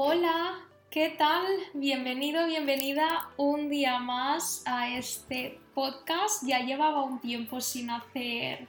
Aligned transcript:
Hola, 0.00 0.60
¿qué 0.92 1.08
tal? 1.08 1.44
Bienvenido, 1.74 2.46
bienvenida 2.46 3.30
un 3.36 3.68
día 3.68 3.98
más 3.98 4.62
a 4.64 4.88
este 4.90 5.58
podcast. 5.74 6.44
Ya 6.46 6.60
llevaba 6.60 7.02
un 7.02 7.18
tiempo 7.18 7.60
sin 7.60 7.90
hacer 7.90 8.68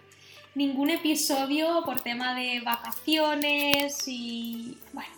ningún 0.56 0.90
episodio 0.90 1.84
por 1.86 2.02
tema 2.02 2.34
de 2.34 2.62
vacaciones 2.62 4.08
y 4.08 4.80
bueno, 4.92 5.12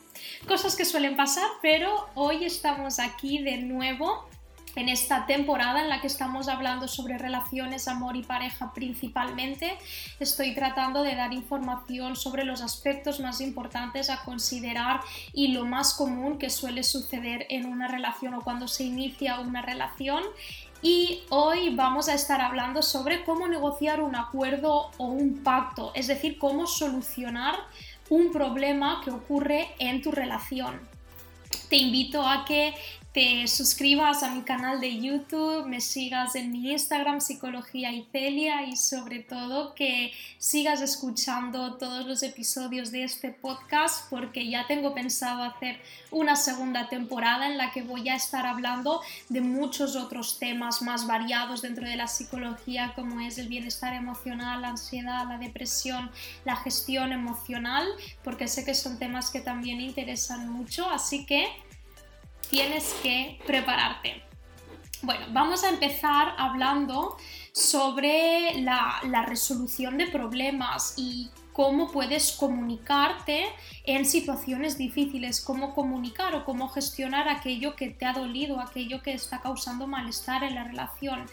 cosas 0.50 0.76
que 0.76 0.84
suelen 0.84 1.16
pasar, 1.16 1.48
pero 1.62 2.10
hoy 2.16 2.44
estamos 2.44 3.00
aquí 3.00 3.42
de 3.42 3.60
nuevo 3.60 4.28
en 4.76 4.90
esta 4.90 5.26
temporada 5.26 5.82
en 5.82 5.90
la 5.90 6.02
que 6.02 6.08
estamos 6.08 6.48
hablando 6.48 6.88
sobre 6.88 7.18
relaciones, 7.18 7.88
amor 7.88 8.16
y 8.16 8.24
pareja 8.24 8.74
principalmente, 8.74 9.78
estoy 10.20 10.54
tratando 10.54 11.04
de 11.04 11.16
dar 11.16 11.34
información 11.34 12.16
sobre 12.16 12.44
los 12.44 12.62
aspectos 12.62 13.20
más 13.20 13.42
importantes 13.42 14.10
a 14.10 14.24
considerar 14.24 15.02
y 15.34 15.50
lo 15.50 15.66
más 15.66 15.94
común 15.94 16.38
que 16.38 16.50
suele 16.50 16.84
suceder 16.84 17.46
en 17.50 17.66
una 17.66 17.88
relación 17.88 18.34
o 18.34 18.42
cuando 18.42 18.68
se 18.68 18.84
inicia 18.84 19.40
una 19.40 19.62
relación. 19.62 20.24
Y 20.82 21.24
hoy 21.30 21.76
vamos 21.76 22.10
a 22.10 22.16
estar 22.16 22.42
hablando 22.42 22.82
sobre 22.82 23.24
cómo 23.24 23.48
negociar 23.48 24.02
un 24.02 24.16
acuerdo 24.16 24.90
o 24.98 25.06
un 25.06 25.44
pacto, 25.44 25.92
es 25.94 26.08
decir, 26.08 26.40
cómo 26.40 26.66
solucionar 26.66 27.56
un 28.10 28.32
problema 28.32 29.02
que 29.04 29.12
ocurre 29.12 29.70
en 29.78 30.02
tu 30.02 30.12
relación 30.12 30.92
te 31.72 31.78
invito 31.78 32.28
a 32.28 32.44
que 32.46 32.74
te 33.14 33.46
suscribas 33.50 34.24
a 34.24 34.34
mi 34.34 34.44
canal 34.44 34.80
de 34.80 34.98
YouTube, 34.98 35.66
me 35.66 35.82
sigas 35.82 36.36
en 36.36 36.50
mi 36.50 36.72
Instagram 36.72 37.20
Psicología 37.20 37.92
y 37.92 38.08
Celia 38.10 38.64
y 38.64 38.78
sobre 38.78 39.20
todo 39.20 39.76
que 39.76 40.14
sigas 40.38 40.80
escuchando 40.80 41.76
todos 41.76 42.06
los 42.06 42.24
episodios 42.24 42.90
de 42.90 43.04
este 43.04 43.32
podcast 43.32 44.10
porque 44.10 44.50
ya 44.50 44.66
tengo 44.66 44.94
pensado 44.94 45.44
hacer 45.44 45.82
una 46.10 46.38
segunda 46.38 46.88
temporada 46.88 47.48
en 47.48 47.58
la 47.58 47.72
que 47.72 47.82
voy 47.82 48.08
a 48.08 48.16
estar 48.16 48.46
hablando 48.46 49.02
de 49.28 49.42
muchos 49.42 49.98
otros 49.98 50.40
temas 50.40 50.82
más 50.82 51.06
variados 51.06 51.62
dentro 51.62 51.86
de 51.86 51.98
la 51.98 52.08
psicología 52.08 52.94
como 52.96 53.20
es 53.20 53.38
el 53.38 53.50
bienestar 53.50 53.94
emocional, 53.94 54.62
la 54.62 54.70
ansiedad, 54.70 55.28
la 55.28 55.38
depresión, 55.38 56.10
la 56.46 56.56
gestión 56.56 57.12
emocional 57.12 57.86
porque 58.24 58.48
sé 58.48 58.64
que 58.64 58.74
son 58.74 58.98
temas 59.00 59.32
que 59.32 59.42
también 59.42 59.82
interesan 59.82 60.48
mucho. 60.50 60.90
Así 60.90 61.26
que 61.26 61.46
tienes 62.52 62.94
que 63.02 63.40
prepararte. 63.48 64.22
Bueno, 65.02 65.26
vamos 65.32 65.64
a 65.64 65.70
empezar 65.70 66.36
hablando 66.38 67.18
sobre 67.54 68.62
la, 68.62 69.02
resolución 69.26 69.98
de 69.98 70.08
problemas 70.08 70.94
y 70.98 71.32
cómo 71.54 71.92
puedes 71.92 72.32
comunicarte 72.32 73.46
en 73.86 74.06
situaciones 74.06 74.78
difíciles, 74.78 75.42
cómo 75.42 75.74
comunicar 75.74 76.36
o 76.36 76.46
cómo 76.46 76.70
gestionar 76.70 77.28
aquello 77.28 77.76
que 77.76 77.90
te 77.90 78.06
ha 78.06 78.14
dolido, 78.14 78.60
aquello 78.60 79.02
que 79.02 79.14
está 79.14 79.42
causando 79.42 79.88
malestar 79.88 80.44
en 80.44 80.56
la 80.56 80.64
relación. 80.64 81.26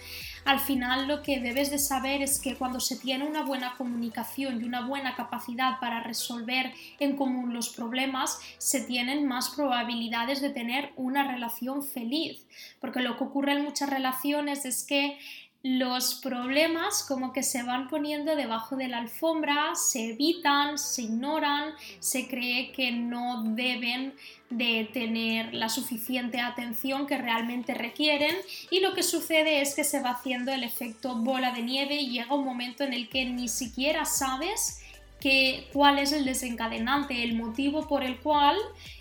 Al 0.44 0.60
final 0.60 1.06
lo 1.08 1.22
que 1.22 1.40
debes 1.40 1.70
de 1.70 1.78
saber 1.78 2.22
es 2.22 2.40
que 2.40 2.56
cuando 2.56 2.80
se 2.80 2.96
tiene 2.96 3.26
una 3.26 3.42
buena 3.42 3.74
comunicación 3.76 4.60
y 4.60 4.64
una 4.64 4.86
buena 4.86 5.14
capacidad 5.14 5.78
para 5.78 6.02
resolver 6.02 6.72
en 6.98 7.16
común 7.16 7.52
los 7.52 7.68
problemas, 7.68 8.38
se 8.56 8.80
tienen 8.80 9.26
más 9.26 9.50
probabilidades 9.50 10.40
de 10.40 10.50
tener 10.50 10.92
una 10.96 11.30
relación 11.30 11.82
feliz. 11.82 12.46
Porque 12.80 13.00
lo 13.00 13.16
que 13.16 13.24
ocurre 13.24 13.52
en 13.52 13.64
muchas 13.64 13.90
relaciones 13.90 14.64
es 14.64 14.84
que 14.84 15.18
los 15.62 16.14
problemas 16.14 17.02
como 17.02 17.32
que 17.32 17.42
se 17.42 17.64
van 17.64 17.88
poniendo 17.88 18.36
debajo 18.36 18.76
de 18.76 18.86
la 18.86 18.98
alfombra, 18.98 19.74
se 19.74 20.10
evitan, 20.10 20.78
se 20.78 21.02
ignoran, 21.02 21.74
se 21.98 22.28
cree 22.28 22.70
que 22.70 22.92
no 22.92 23.42
deben 23.42 24.14
de 24.50 24.88
tener 24.92 25.52
la 25.54 25.68
suficiente 25.68 26.40
atención 26.40 27.06
que 27.06 27.18
realmente 27.18 27.74
requieren 27.74 28.34
y 28.70 28.80
lo 28.80 28.94
que 28.94 29.02
sucede 29.02 29.60
es 29.60 29.74
que 29.74 29.84
se 29.84 30.00
va 30.00 30.10
haciendo 30.10 30.52
el 30.52 30.62
efecto 30.62 31.16
bola 31.16 31.50
de 31.50 31.62
nieve 31.62 31.96
y 31.96 32.10
llega 32.10 32.34
un 32.34 32.44
momento 32.44 32.84
en 32.84 32.92
el 32.92 33.08
que 33.08 33.24
ni 33.24 33.48
siquiera 33.48 34.04
sabes 34.04 34.80
que, 35.20 35.68
cuál 35.72 35.98
es 35.98 36.12
el 36.12 36.24
desencadenante, 36.24 37.24
el 37.24 37.34
motivo 37.34 37.88
por 37.88 38.04
el 38.04 38.18
cual 38.18 38.56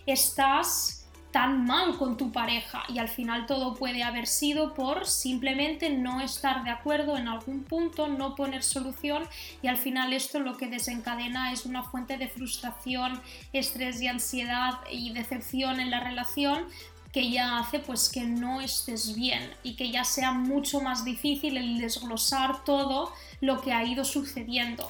estás 0.07 0.96
tan 1.31 1.65
mal 1.65 1.97
con 1.97 2.17
tu 2.17 2.31
pareja 2.31 2.83
y 2.87 2.99
al 2.99 3.09
final 3.09 3.45
todo 3.45 3.75
puede 3.75 4.03
haber 4.03 4.27
sido 4.27 4.73
por 4.73 5.05
simplemente 5.05 5.89
no 5.89 6.21
estar 6.21 6.63
de 6.63 6.69
acuerdo 6.69 7.17
en 7.17 7.27
algún 7.27 7.63
punto, 7.63 8.07
no 8.07 8.35
poner 8.35 8.63
solución 8.63 9.27
y 9.61 9.67
al 9.67 9.77
final 9.77 10.13
esto 10.13 10.39
lo 10.39 10.57
que 10.57 10.67
desencadena 10.67 11.51
es 11.51 11.65
una 11.65 11.83
fuente 11.83 12.17
de 12.17 12.29
frustración, 12.29 13.21
estrés 13.53 14.01
y 14.01 14.07
ansiedad 14.07 14.79
y 14.91 15.11
decepción 15.11 15.79
en 15.79 15.91
la 15.91 15.99
relación 15.99 16.65
que 17.11 17.29
ya 17.29 17.57
hace 17.57 17.79
pues 17.79 18.09
que 18.09 18.21
no 18.21 18.61
estés 18.61 19.15
bien 19.15 19.51
y 19.63 19.75
que 19.75 19.91
ya 19.91 20.03
sea 20.03 20.31
mucho 20.31 20.81
más 20.81 21.03
difícil 21.03 21.57
el 21.57 21.79
desglosar 21.79 22.63
todo 22.63 23.11
lo 23.41 23.61
que 23.61 23.73
ha 23.73 23.83
ido 23.83 24.05
sucediendo. 24.05 24.87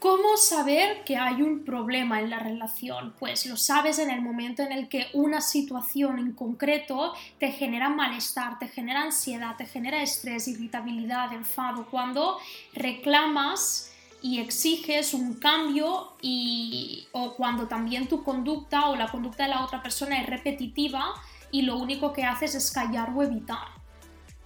¿Cómo 0.00 0.36
saber 0.36 1.02
que 1.02 1.16
hay 1.16 1.42
un 1.42 1.64
problema 1.64 2.20
en 2.20 2.30
la 2.30 2.38
relación? 2.38 3.14
Pues 3.18 3.46
lo 3.46 3.56
sabes 3.56 3.98
en 3.98 4.10
el 4.10 4.22
momento 4.22 4.62
en 4.62 4.70
el 4.70 4.88
que 4.88 5.08
una 5.12 5.40
situación 5.40 6.20
en 6.20 6.32
concreto 6.32 7.14
te 7.40 7.50
genera 7.50 7.88
malestar, 7.88 8.60
te 8.60 8.68
genera 8.68 9.02
ansiedad, 9.02 9.56
te 9.56 9.66
genera 9.66 10.00
estrés, 10.00 10.46
irritabilidad, 10.46 11.32
enfado, 11.32 11.88
cuando 11.90 12.38
reclamas 12.74 13.92
y 14.22 14.38
exiges 14.38 15.14
un 15.14 15.34
cambio 15.34 16.12
y, 16.22 17.08
o 17.10 17.34
cuando 17.34 17.66
también 17.66 18.06
tu 18.06 18.22
conducta 18.22 18.90
o 18.90 18.96
la 18.96 19.10
conducta 19.10 19.44
de 19.44 19.50
la 19.50 19.64
otra 19.64 19.82
persona 19.82 20.20
es 20.20 20.28
repetitiva 20.28 21.12
y 21.50 21.62
lo 21.62 21.76
único 21.76 22.12
que 22.12 22.22
haces 22.22 22.54
es 22.54 22.70
callar 22.70 23.10
o 23.16 23.24
evitar 23.24 23.77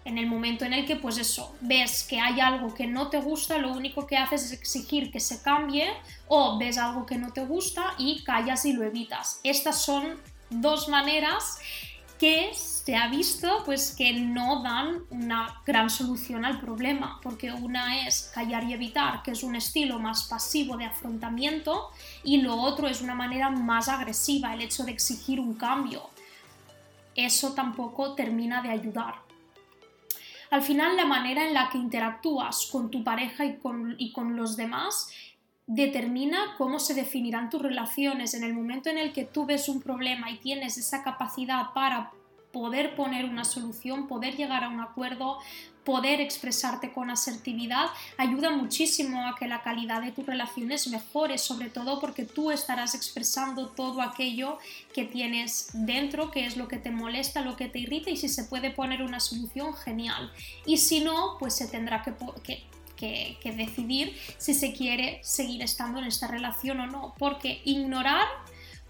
en 0.04 0.18
el 0.18 0.26
momento 0.26 0.64
en 0.64 0.72
el 0.72 0.86
que, 0.86 0.96
pues 0.96 1.18
eso, 1.18 1.54
ves 1.60 2.04
que 2.04 2.20
hay 2.20 2.40
algo 2.40 2.74
que 2.74 2.86
no 2.86 3.08
te 3.08 3.20
gusta, 3.20 3.58
lo 3.58 3.72
único 3.72 4.06
que 4.06 4.16
haces 4.16 4.44
es 4.44 4.52
exigir 4.52 5.10
que 5.10 5.20
se 5.20 5.42
cambie 5.42 5.88
o 6.28 6.58
ves 6.58 6.78
algo 6.78 7.06
que 7.06 7.16
no 7.16 7.32
te 7.32 7.44
gusta 7.44 7.94
y 7.98 8.24
callas 8.24 8.64
y 8.64 8.72
lo 8.72 8.82
evitas. 8.82 9.40
Estas 9.44 9.82
son 9.82 10.20
dos 10.50 10.88
maneras 10.88 11.58
que 12.18 12.52
se 12.54 12.94
ha 12.94 13.08
visto 13.08 13.62
pues 13.64 13.96
que 13.96 14.12
no 14.12 14.62
dan 14.62 15.02
una 15.10 15.60
gran 15.66 15.90
solución 15.90 16.44
al 16.44 16.60
problema, 16.60 17.18
porque 17.20 17.50
una 17.50 18.06
es 18.06 18.30
callar 18.32 18.62
y 18.62 18.74
evitar, 18.74 19.24
que 19.24 19.32
es 19.32 19.42
un 19.42 19.56
estilo 19.56 19.98
más 19.98 20.24
pasivo 20.24 20.76
de 20.76 20.84
afrontamiento, 20.84 21.90
y 22.22 22.40
lo 22.40 22.54
otro 22.54 22.86
es 22.86 23.00
una 23.00 23.16
manera 23.16 23.50
más 23.50 23.88
agresiva, 23.88 24.54
el 24.54 24.60
hecho 24.60 24.84
de 24.84 24.92
exigir 24.92 25.40
un 25.40 25.54
cambio. 25.54 26.10
Eso 27.16 27.54
tampoco 27.54 28.14
termina 28.14 28.62
de 28.62 28.70
ayudar. 28.70 29.21
Al 30.52 30.60
final, 30.60 30.98
la 30.98 31.06
manera 31.06 31.46
en 31.46 31.54
la 31.54 31.70
que 31.70 31.78
interactúas 31.78 32.68
con 32.70 32.90
tu 32.90 33.02
pareja 33.02 33.46
y 33.46 33.56
con, 33.56 33.94
y 33.96 34.12
con 34.12 34.36
los 34.36 34.54
demás 34.54 35.10
determina 35.66 36.56
cómo 36.58 36.78
se 36.78 36.92
definirán 36.92 37.48
tus 37.48 37.62
relaciones. 37.62 38.34
En 38.34 38.44
el 38.44 38.52
momento 38.52 38.90
en 38.90 38.98
el 38.98 39.14
que 39.14 39.24
tú 39.24 39.46
ves 39.46 39.70
un 39.70 39.80
problema 39.80 40.30
y 40.30 40.36
tienes 40.36 40.76
esa 40.76 41.02
capacidad 41.02 41.72
para 41.72 42.10
poder 42.52 42.94
poner 42.94 43.24
una 43.24 43.44
solución, 43.44 44.06
poder 44.06 44.36
llegar 44.36 44.64
a 44.64 44.68
un 44.68 44.80
acuerdo, 44.80 45.38
poder 45.84 46.20
expresarte 46.20 46.92
con 46.92 47.10
asertividad, 47.10 47.86
ayuda 48.16 48.50
muchísimo 48.50 49.26
a 49.26 49.34
que 49.34 49.48
la 49.48 49.62
calidad 49.62 50.02
de 50.02 50.12
tus 50.12 50.24
relaciones 50.24 50.86
mejore, 50.86 51.38
sobre 51.38 51.70
todo 51.70 51.98
porque 52.00 52.24
tú 52.24 52.50
estarás 52.50 52.94
expresando 52.94 53.68
todo 53.68 54.00
aquello 54.00 54.58
que 54.94 55.04
tienes 55.04 55.70
dentro, 55.72 56.30
que 56.30 56.46
es 56.46 56.56
lo 56.56 56.68
que 56.68 56.76
te 56.76 56.90
molesta, 56.90 57.40
lo 57.40 57.56
que 57.56 57.68
te 57.68 57.80
irrita 57.80 58.10
y 58.10 58.16
si 58.16 58.28
se 58.28 58.44
puede 58.44 58.70
poner 58.70 59.02
una 59.02 59.18
solución, 59.18 59.74
genial. 59.74 60.32
Y 60.66 60.76
si 60.76 61.00
no, 61.00 61.36
pues 61.38 61.54
se 61.56 61.66
tendrá 61.66 62.02
que, 62.02 62.14
que, 62.96 63.38
que 63.40 63.52
decidir 63.52 64.16
si 64.38 64.54
se 64.54 64.72
quiere 64.72 65.20
seguir 65.24 65.62
estando 65.62 65.98
en 65.98 66.04
esta 66.04 66.28
relación 66.28 66.78
o 66.80 66.86
no, 66.86 67.14
porque 67.18 67.60
ignorar 67.64 68.26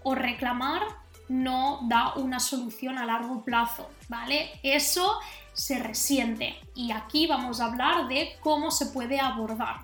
o 0.03 0.13
reclamar 0.13 0.81
no 1.29 1.79
da 1.83 2.13
una 2.15 2.39
solución 2.39 2.97
a 2.97 3.05
largo 3.05 3.43
plazo, 3.43 3.89
¿vale? 4.07 4.51
Eso 4.63 5.19
se 5.53 5.79
resiente 5.79 6.55
y 6.75 6.91
aquí 6.91 7.27
vamos 7.27 7.59
a 7.59 7.65
hablar 7.65 8.07
de 8.07 8.35
cómo 8.41 8.71
se 8.71 8.87
puede 8.87 9.19
abordar. 9.19 9.81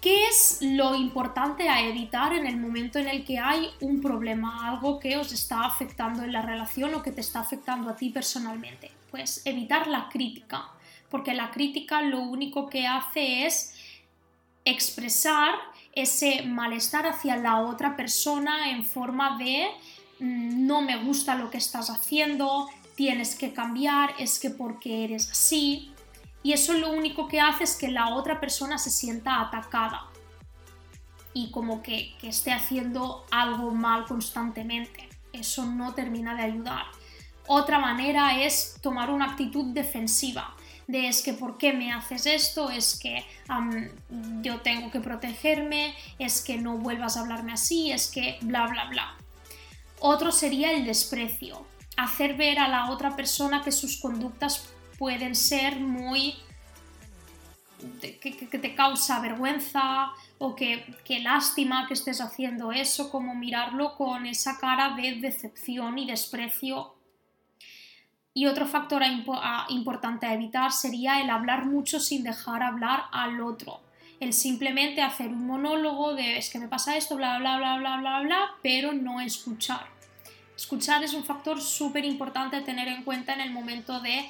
¿Qué 0.00 0.28
es 0.28 0.58
lo 0.60 0.94
importante 0.94 1.68
a 1.70 1.80
evitar 1.80 2.34
en 2.34 2.46
el 2.46 2.58
momento 2.58 2.98
en 2.98 3.08
el 3.08 3.24
que 3.24 3.38
hay 3.38 3.70
un 3.80 4.02
problema, 4.02 4.68
algo 4.68 5.00
que 5.00 5.16
os 5.16 5.32
está 5.32 5.64
afectando 5.64 6.22
en 6.22 6.32
la 6.32 6.42
relación 6.42 6.94
o 6.94 7.02
que 7.02 7.10
te 7.10 7.22
está 7.22 7.40
afectando 7.40 7.88
a 7.88 7.96
ti 7.96 8.10
personalmente? 8.10 8.92
Pues 9.10 9.40
evitar 9.46 9.86
la 9.86 10.10
crítica, 10.10 10.68
porque 11.08 11.32
la 11.32 11.50
crítica 11.50 12.02
lo 12.02 12.20
único 12.20 12.68
que 12.68 12.86
hace 12.86 13.46
es 13.46 13.74
expresar 14.66 15.54
ese 15.94 16.42
malestar 16.42 17.06
hacia 17.06 17.36
la 17.36 17.60
otra 17.60 17.96
persona 17.96 18.70
en 18.70 18.84
forma 18.84 19.38
de 19.38 19.68
mm, 20.20 20.66
no 20.66 20.82
me 20.82 21.02
gusta 21.04 21.34
lo 21.34 21.50
que 21.50 21.58
estás 21.58 21.90
haciendo, 21.90 22.68
tienes 22.96 23.34
que 23.34 23.52
cambiar, 23.52 24.14
es 24.18 24.38
que 24.38 24.50
porque 24.50 25.04
eres 25.04 25.30
así. 25.30 25.92
Y 26.42 26.52
eso 26.52 26.74
lo 26.74 26.92
único 26.92 27.26
que 27.28 27.40
hace 27.40 27.64
es 27.64 27.76
que 27.76 27.88
la 27.88 28.14
otra 28.14 28.40
persona 28.40 28.78
se 28.78 28.90
sienta 28.90 29.40
atacada. 29.40 30.08
y 31.36 31.50
como 31.50 31.82
que, 31.82 32.14
que 32.20 32.28
esté 32.28 32.52
haciendo 32.52 33.26
algo 33.32 33.72
mal 33.72 34.04
constantemente. 34.06 35.08
Eso 35.32 35.66
no 35.66 35.92
termina 35.92 36.36
de 36.36 36.42
ayudar. 36.42 36.84
Otra 37.48 37.80
manera 37.80 38.40
es 38.40 38.78
tomar 38.80 39.10
una 39.10 39.32
actitud 39.32 39.74
defensiva 39.74 40.53
de 40.86 41.08
es 41.08 41.22
que 41.22 41.32
por 41.32 41.58
qué 41.58 41.72
me 41.72 41.92
haces 41.92 42.26
esto, 42.26 42.70
es 42.70 42.98
que 42.98 43.24
yo 44.42 44.60
tengo 44.60 44.90
que 44.90 45.00
protegerme, 45.00 45.94
es 46.18 46.42
que 46.42 46.58
no 46.58 46.78
vuelvas 46.78 47.16
a 47.16 47.20
hablarme 47.20 47.52
así, 47.52 47.92
es 47.92 48.10
que 48.10 48.38
bla, 48.42 48.66
bla, 48.66 48.86
bla. 48.86 49.16
Otro 50.00 50.32
sería 50.32 50.72
el 50.72 50.84
desprecio, 50.84 51.66
hacer 51.96 52.36
ver 52.36 52.58
a 52.58 52.68
la 52.68 52.90
otra 52.90 53.16
persona 53.16 53.62
que 53.62 53.72
sus 53.72 54.00
conductas 54.00 54.68
pueden 54.98 55.34
ser 55.34 55.80
muy... 55.80 56.34
que, 58.00 58.58
te 58.58 58.74
causa 58.74 59.20
vergüenza 59.20 60.10
o 60.38 60.54
que, 60.54 60.84
que 61.04 61.20
lástima 61.20 61.86
que 61.86 61.94
estés 61.94 62.20
haciendo 62.20 62.72
eso, 62.72 63.10
como 63.10 63.34
mirarlo 63.34 63.96
con 63.96 64.26
esa 64.26 64.58
cara 64.58 64.94
de 64.96 65.14
decepción 65.20 65.98
y 65.98 66.06
desprecio 66.06 66.93
y 68.36 68.46
otro 68.46 68.66
factor 68.66 69.02
importante 69.68 70.26
a 70.26 70.34
evitar 70.34 70.72
sería 70.72 71.20
el 71.20 71.30
hablar 71.30 71.66
mucho 71.66 72.00
sin 72.00 72.24
dejar 72.24 72.64
hablar 72.64 73.04
al 73.12 73.40
otro. 73.40 73.80
El 74.18 74.32
simplemente 74.32 75.02
hacer 75.02 75.28
un 75.28 75.46
monólogo 75.46 76.14
de 76.14 76.36
es 76.36 76.50
que 76.50 76.58
me 76.58 76.66
pasa 76.66 76.96
esto, 76.96 77.16
bla, 77.16 77.38
bla, 77.38 77.58
bla, 77.58 77.78
bla, 77.78 77.96
bla, 77.98 78.20
bla, 78.20 78.50
pero 78.60 78.92
no 78.92 79.20
escuchar. 79.20 79.86
Escuchar 80.56 81.04
es 81.04 81.14
un 81.14 81.24
factor 81.24 81.60
súper 81.60 82.04
importante 82.04 82.56
a 82.56 82.64
tener 82.64 82.88
en 82.88 83.04
cuenta 83.04 83.34
en 83.34 83.40
el 83.40 83.52
momento 83.52 84.00
de 84.00 84.28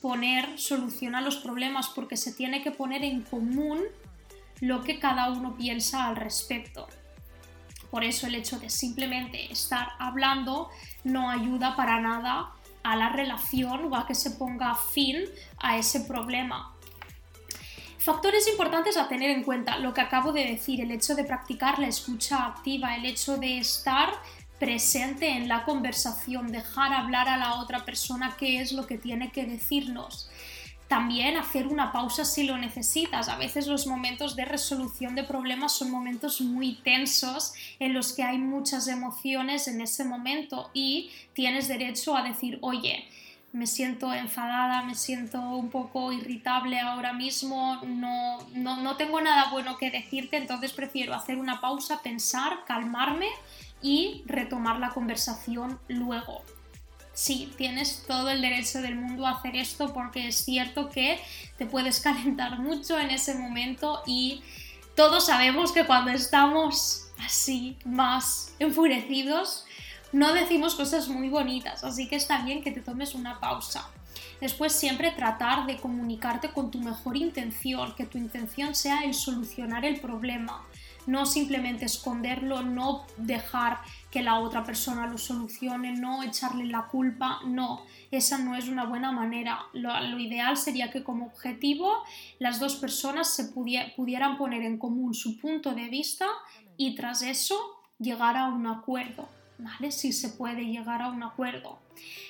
poner 0.00 0.58
solución 0.58 1.16
a 1.16 1.20
los 1.20 1.36
problemas 1.36 1.88
porque 1.88 2.16
se 2.16 2.32
tiene 2.32 2.62
que 2.62 2.70
poner 2.70 3.02
en 3.02 3.22
común 3.22 3.80
lo 4.60 4.82
que 4.82 5.00
cada 5.00 5.30
uno 5.30 5.56
piensa 5.56 6.06
al 6.06 6.16
respecto. 6.16 6.86
Por 7.90 8.04
eso 8.04 8.28
el 8.28 8.36
hecho 8.36 8.60
de 8.60 8.70
simplemente 8.70 9.50
estar 9.50 9.88
hablando 9.98 10.70
no 11.02 11.30
ayuda 11.30 11.74
para 11.74 12.00
nada 12.00 12.52
a 12.82 12.96
la 12.96 13.08
relación 13.08 13.92
o 13.92 13.96
a 13.96 14.06
que 14.06 14.14
se 14.14 14.30
ponga 14.32 14.74
fin 14.74 15.24
a 15.58 15.78
ese 15.78 16.00
problema. 16.00 16.74
Factores 17.98 18.48
importantes 18.48 18.96
a 18.96 19.08
tener 19.08 19.30
en 19.30 19.42
cuenta, 19.42 19.78
lo 19.78 19.92
que 19.92 20.00
acabo 20.00 20.32
de 20.32 20.46
decir, 20.46 20.80
el 20.80 20.90
hecho 20.90 21.14
de 21.14 21.24
practicar 21.24 21.78
la 21.78 21.86
escucha 21.86 22.46
activa, 22.46 22.96
el 22.96 23.04
hecho 23.04 23.36
de 23.36 23.58
estar 23.58 24.10
presente 24.58 25.28
en 25.28 25.48
la 25.48 25.64
conversación, 25.64 26.50
dejar 26.50 26.92
hablar 26.94 27.28
a 27.28 27.36
la 27.36 27.60
otra 27.60 27.84
persona 27.84 28.36
qué 28.38 28.60
es 28.60 28.72
lo 28.72 28.86
que 28.86 28.98
tiene 28.98 29.32
que 29.32 29.44
decirnos, 29.44 30.30
también 30.90 31.36
hacer 31.36 31.68
una 31.68 31.92
pausa 31.92 32.24
si 32.24 32.42
lo 32.42 32.58
necesitas. 32.58 33.28
A 33.28 33.36
veces 33.36 33.68
los 33.68 33.86
momentos 33.86 34.34
de 34.34 34.44
resolución 34.44 35.14
de 35.14 35.22
problemas 35.22 35.70
son 35.70 35.88
momentos 35.88 36.40
muy 36.40 36.74
tensos 36.82 37.54
en 37.78 37.94
los 37.94 38.12
que 38.12 38.24
hay 38.24 38.38
muchas 38.38 38.88
emociones 38.88 39.68
en 39.68 39.80
ese 39.80 40.02
momento 40.02 40.68
y 40.74 41.12
tienes 41.32 41.68
derecho 41.68 42.16
a 42.16 42.24
decir, 42.24 42.58
oye, 42.60 43.04
me 43.52 43.68
siento 43.68 44.12
enfadada, 44.12 44.82
me 44.82 44.96
siento 44.96 45.40
un 45.40 45.70
poco 45.70 46.10
irritable 46.10 46.80
ahora 46.80 47.12
mismo, 47.12 47.80
no, 47.86 48.38
no, 48.54 48.78
no 48.78 48.96
tengo 48.96 49.20
nada 49.20 49.48
bueno 49.52 49.78
que 49.78 49.92
decirte, 49.92 50.38
entonces 50.38 50.72
prefiero 50.72 51.14
hacer 51.14 51.38
una 51.38 51.60
pausa, 51.60 52.02
pensar, 52.02 52.64
calmarme 52.66 53.28
y 53.80 54.24
retomar 54.26 54.80
la 54.80 54.88
conversación 54.88 55.78
luego 55.86 56.42
sí, 57.20 57.52
tienes 57.58 58.02
todo 58.06 58.30
el 58.30 58.40
derecho 58.40 58.80
del 58.80 58.96
mundo 58.96 59.26
a 59.26 59.32
hacer 59.32 59.54
esto 59.54 59.92
porque 59.92 60.28
es 60.28 60.36
cierto 60.36 60.88
que 60.88 61.20
te 61.58 61.66
puedes 61.66 62.00
calentar 62.08 62.58
mucho 62.58 62.98
en 62.98 63.10
ese 63.10 63.34
momento 63.34 64.02
y 64.06 64.42
todos 64.94 65.26
sabemos 65.26 65.72
que 65.72 65.84
cuando 65.84 66.12
estamos 66.12 67.10
así 67.18 67.76
más 67.84 68.54
enfurecidos 68.58 69.66
no 70.12 70.32
decimos 70.32 70.74
cosas 70.74 71.08
muy 71.08 71.28
bonitas, 71.28 71.84
así 71.84 72.08
que 72.08 72.16
está 72.16 72.42
bien 72.42 72.62
que 72.62 72.72
te 72.72 72.80
tomes 72.80 73.14
una 73.14 73.38
pausa. 73.38 73.86
Después 74.40 74.72
siempre 74.72 75.12
tratar 75.12 75.66
de 75.66 75.76
comunicarte 75.76 76.50
con 76.50 76.70
tu 76.70 76.80
mejor 76.80 77.16
intención, 77.18 77.94
que 77.94 78.06
tu 78.06 78.16
intención 78.16 78.74
sea 78.74 79.04
el 79.04 79.12
solucionar 79.12 79.84
el 79.84 80.00
problema, 80.00 80.64
no 81.10 81.26
simplemente 81.26 81.84
esconderlo, 81.86 82.62
no 82.62 83.04
dejar 83.16 83.80
que 84.12 84.22
la 84.22 84.38
otra 84.38 84.62
persona 84.62 85.08
lo 85.08 85.18
solucione, 85.18 85.92
no 85.92 86.22
echarle 86.22 86.66
la 86.66 86.86
culpa, 86.86 87.40
no, 87.44 87.82
esa 88.12 88.38
no 88.38 88.54
es 88.54 88.68
una 88.68 88.84
buena 88.84 89.10
manera. 89.10 89.58
Lo, 89.72 89.90
ideal 90.20 90.56
sería 90.56 90.90
que 90.92 91.02
como 91.02 91.26
objetivo 91.26 92.04
las 92.38 92.60
dos 92.60 92.76
personas 92.76 93.34
se 93.34 93.46
pudieran 93.46 94.38
poner 94.38 94.62
en 94.62 94.78
común 94.78 95.14
su 95.14 95.36
punto 95.38 95.74
de 95.74 95.88
vista 95.88 96.26
y 96.76 96.94
tras 96.94 97.22
eso 97.22 97.58
llegar 97.98 98.36
a 98.36 98.46
un 98.46 98.68
acuerdo. 98.68 99.28
Si 99.90 100.12
se 100.12 100.28
puede 100.28 100.66
llegar 100.66 101.02
a 101.02 101.08
un 101.08 101.22
acuerdo. 101.22 101.78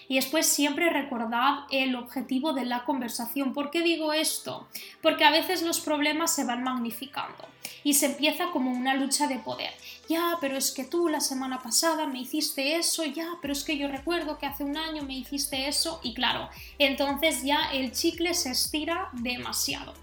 Y 0.08 0.16
después 0.16 0.46
siempre 0.46 0.90
recordad 0.90 1.66
el 1.70 1.94
objetivo 1.94 2.52
de 2.52 2.64
la 2.64 2.84
conversación. 2.84 3.52
¿Por 3.52 3.70
qué 3.70 3.80
digo 3.82 4.12
esto? 4.12 4.66
Porque 5.02 5.24
a 5.24 5.30
veces 5.30 5.62
los 5.62 5.80
problemas 5.80 6.34
se 6.34 6.44
van 6.44 6.64
magnificando 6.64 7.46
y 7.84 7.94
se 7.94 8.06
empieza 8.06 8.50
como 8.50 8.72
una 8.72 8.94
lucha 8.94 9.26
de 9.26 9.38
poder. 9.38 9.72
Ya, 10.08 10.38
pero 10.40 10.56
es 10.56 10.72
que 10.72 10.84
tú 10.84 11.08
la 11.08 11.20
semana 11.20 11.60
pasada 11.60 12.06
me 12.06 12.20
hiciste 12.20 12.76
eso, 12.76 13.04
ya, 13.04 13.28
pero 13.40 13.52
es 13.52 13.62
que 13.62 13.78
yo 13.78 13.88
recuerdo 13.88 14.38
que 14.38 14.46
hace 14.46 14.64
un 14.64 14.76
año 14.76 15.02
me 15.02 15.16
hiciste 15.16 15.68
eso 15.68 16.00
y 16.02 16.14
claro, 16.14 16.48
entonces 16.78 17.44
ya 17.44 17.70
el 17.72 17.92
chicle 17.92 18.34
se 18.34 18.50
estira 18.50 19.08
demasiado 19.12 19.94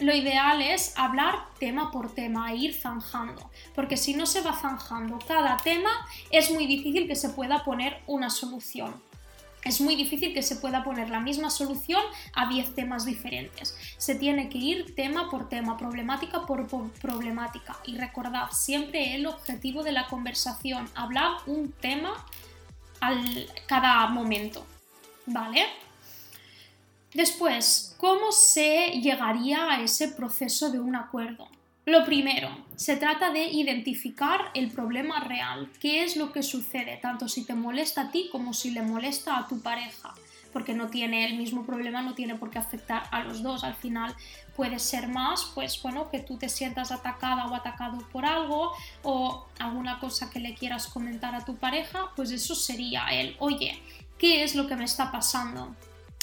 lo 0.00 0.14
ideal 0.14 0.62
es 0.62 0.96
hablar 0.96 1.46
tema 1.58 1.90
por 1.90 2.14
tema 2.14 2.52
e 2.52 2.56
ir 2.56 2.74
zanjando, 2.74 3.50
porque 3.74 3.96
si 3.96 4.14
no 4.14 4.26
se 4.26 4.40
va 4.40 4.52
zanjando 4.52 5.18
cada 5.26 5.56
tema, 5.58 5.90
es 6.30 6.50
muy 6.50 6.66
difícil 6.66 7.06
que 7.06 7.16
se 7.16 7.30
pueda 7.30 7.64
poner 7.64 8.00
una 8.06 8.30
solución. 8.30 8.94
Es 9.62 9.80
muy 9.80 9.94
difícil 9.94 10.32
que 10.32 10.42
se 10.42 10.56
pueda 10.56 10.82
poner 10.82 11.10
la 11.10 11.20
misma 11.20 11.50
solución 11.50 12.02
a 12.32 12.48
10 12.48 12.74
temas 12.74 13.04
diferentes. 13.04 13.76
Se 13.98 14.14
tiene 14.14 14.48
que 14.48 14.56
ir 14.56 14.94
tema 14.94 15.28
por 15.28 15.50
tema, 15.50 15.76
problemática 15.76 16.46
por, 16.46 16.66
problemática. 16.92 17.76
Y 17.84 17.98
recordad 17.98 18.50
siempre 18.52 19.14
el 19.14 19.26
objetivo 19.26 19.82
de 19.82 19.92
la 19.92 20.06
conversación, 20.06 20.88
hablar 20.94 21.32
un 21.46 21.72
tema 21.72 22.24
al 23.00 23.50
cada 23.66 24.06
momento. 24.06 24.64
¿Vale? 25.26 25.66
Después, 27.14 27.96
¿cómo 27.98 28.30
se 28.30 29.00
llegaría 29.00 29.72
a 29.72 29.82
ese 29.82 30.08
proceso 30.08 30.70
de 30.70 30.78
un 30.78 30.94
acuerdo? 30.94 31.48
Lo 31.86 32.04
primero, 32.04 32.50
se 32.76 32.96
trata 32.96 33.32
de 33.32 33.46
identificar 33.46 34.50
el 34.54 34.70
problema 34.70 35.18
real, 35.24 35.68
qué 35.80 36.04
es 36.04 36.16
lo 36.16 36.30
que 36.30 36.44
sucede, 36.44 36.98
tanto 36.98 37.26
si 37.26 37.44
te 37.44 37.54
molesta 37.54 38.02
a 38.02 38.10
ti 38.12 38.28
como 38.30 38.54
si 38.54 38.70
le 38.70 38.82
molesta 38.82 39.38
a 39.38 39.48
tu 39.48 39.60
pareja, 39.60 40.14
porque 40.52 40.72
no 40.72 40.88
tiene 40.88 41.26
el 41.26 41.36
mismo 41.36 41.66
problema, 41.66 42.00
no 42.00 42.14
tiene 42.14 42.36
por 42.36 42.50
qué 42.50 42.58
afectar 42.58 43.02
a 43.10 43.24
los 43.24 43.42
dos, 43.42 43.64
al 43.64 43.74
final 43.74 44.14
puede 44.54 44.78
ser 44.78 45.08
más, 45.08 45.50
pues 45.52 45.82
bueno, 45.82 46.10
que 46.10 46.20
tú 46.20 46.36
te 46.36 46.48
sientas 46.48 46.92
atacada 46.92 47.46
o 47.46 47.54
atacado 47.56 48.06
por 48.12 48.24
algo 48.24 48.72
o 49.02 49.48
alguna 49.58 49.98
cosa 49.98 50.30
que 50.30 50.38
le 50.38 50.54
quieras 50.54 50.86
comentar 50.86 51.34
a 51.34 51.44
tu 51.44 51.56
pareja, 51.56 52.12
pues 52.14 52.30
eso 52.30 52.54
sería 52.54 53.06
el, 53.08 53.34
oye, 53.40 53.82
¿qué 54.16 54.44
es 54.44 54.54
lo 54.54 54.68
que 54.68 54.76
me 54.76 54.84
está 54.84 55.10
pasando? 55.10 55.74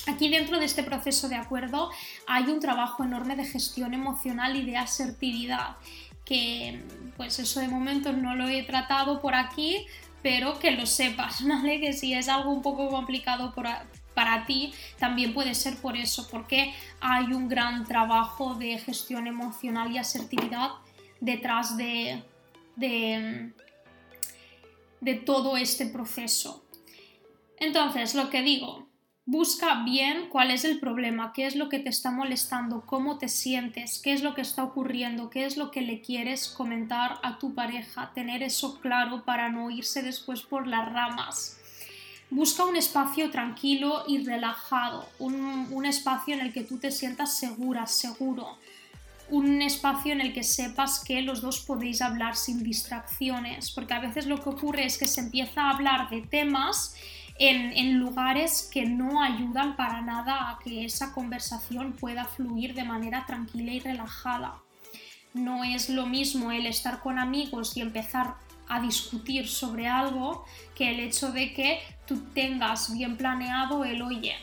Aquí 0.06 0.30
dentro 0.30 0.60
de 0.60 0.66
este 0.66 0.84
proceso 0.84 1.28
de 1.28 1.36
acuerdo 1.36 1.90
hay 2.28 2.46
un 2.46 2.60
trabajo 2.60 3.04
enorme 3.04 3.36
de 3.36 3.46
gestión 3.46 3.94
emocional 3.94 4.56
y 4.56 4.66
de 4.66 4.78
asertividad, 4.78 5.78
que 6.24 6.82
pues 7.18 7.40
eso 7.40 7.60
de 7.60 7.68
momento 7.68 8.14
no 8.14 8.36
lo 8.36 8.48
he 8.48 8.64
tratado 8.64 9.22
por 9.22 9.36
aquí, 9.36 9.86
pero 10.22 10.60
que 10.60 10.72
lo 10.72 10.86
sepas, 10.86 11.44
¿vale? 11.48 11.80
Que 11.80 11.94
si 11.94 12.14
es 12.14 12.30
algo 12.30 12.52
un 12.52 12.62
poco 12.62 12.90
complicado 12.90 13.54
para 14.14 14.46
ti, 14.46 14.74
también 14.98 15.34
puede 15.34 15.56
ser 15.56 15.78
por 15.78 15.98
eso, 15.98 16.28
porque 16.30 16.74
hay 17.02 17.26
un 17.34 17.48
gran 17.48 17.86
trabajo 17.86 18.56
de 18.56 18.78
gestión 18.78 19.28
emocional 19.28 19.92
y 19.92 19.98
asertividad 19.98 20.72
detrás 21.20 21.78
de, 21.78 22.24
de, 22.76 23.52
de 25.02 25.14
todo 25.16 25.58
este 25.58 25.86
proceso. 25.86 26.64
Entonces, 27.60 28.16
lo 28.16 28.30
que 28.30 28.42
digo, 28.42 28.87
Busca 29.30 29.84
bien 29.84 30.30
cuál 30.30 30.52
es 30.52 30.64
el 30.64 30.80
problema, 30.80 31.34
qué 31.34 31.48
es 31.48 31.58
lo 31.58 31.68
que 31.68 31.80
te 31.80 31.90
está 31.90 32.12
molestando, 32.12 32.86
cómo 32.86 33.18
te 33.18 33.28
sientes, 33.28 34.00
qué 34.02 34.14
es 34.14 34.24
lo 34.24 34.34
que 34.34 34.40
está 34.40 34.64
ocurriendo, 34.64 35.30
qué 35.30 35.46
es 35.46 35.58
lo 35.58 35.70
que 35.70 35.82
le 35.82 36.00
quieres 36.00 36.48
comentar 36.48 37.20
a 37.24 37.38
tu 37.38 37.54
pareja, 37.54 38.14
tener 38.16 38.42
eso 38.42 38.80
claro 38.80 39.26
para 39.26 39.50
no 39.50 39.70
irse 39.70 40.02
después 40.02 40.44
por 40.44 40.66
las 40.66 40.90
ramas. 40.94 41.60
Busca 42.30 42.64
un 42.64 42.78
espacio 42.78 43.30
tranquilo 43.30 44.06
y 44.08 44.24
relajado, 44.24 45.06
un, 45.20 45.86
espacio 45.86 46.34
en 46.34 46.40
el 46.40 46.54
que 46.54 46.64
tú 46.64 46.78
te 46.78 46.92
sientas 46.92 47.38
segura, 47.38 47.86
seguro, 47.86 48.58
un 49.30 49.62
espacio 49.62 50.14
en 50.14 50.22
el 50.22 50.32
que 50.32 50.44
sepas 50.44 51.04
que 51.04 51.22
los 51.22 51.42
dos 51.42 51.60
podéis 51.60 52.02
hablar 52.02 52.38
sin 52.38 52.64
distracciones, 52.64 53.72
porque 53.72 53.94
a 53.94 54.00
veces 54.00 54.26
lo 54.26 54.42
que 54.42 54.52
ocurre 54.52 54.86
es 54.86 54.98
que 54.98 55.06
se 55.06 55.20
empieza 55.20 55.64
a 55.64 55.72
hablar 55.72 56.10
de 56.10 56.22
temas 56.22 56.96
en, 57.40 58.00
lugares 58.00 58.70
que 58.72 58.86
no 58.86 59.22
ayudan 59.22 59.76
para 59.76 60.02
nada 60.02 60.50
a 60.50 60.60
que 60.60 60.86
esa 60.86 61.14
conversación 61.14 61.94
pueda 61.94 62.26
fluir 62.26 62.74
de 62.74 62.84
manera 62.84 63.26
tranquila 63.26 63.74
y 63.74 63.80
relajada. 63.80 64.56
No 65.34 65.64
es 65.64 65.90
lo 65.90 66.06
mismo 66.06 66.52
el 66.52 66.66
estar 66.66 67.02
con 67.02 67.20
amigos 67.20 67.78
y 67.78 67.82
empezar 67.82 68.36
a 68.68 68.82
discutir 68.82 69.48
sobre 69.48 69.88
algo 69.88 70.46
que 70.76 70.90
el 70.90 71.00
hecho 71.00 71.32
de 71.32 71.54
que 71.54 71.80
tú 72.06 72.20
tengas 72.34 72.94
bien 72.94 73.18
planeado 73.18 73.86
el 73.86 74.02
oye, 74.02 74.36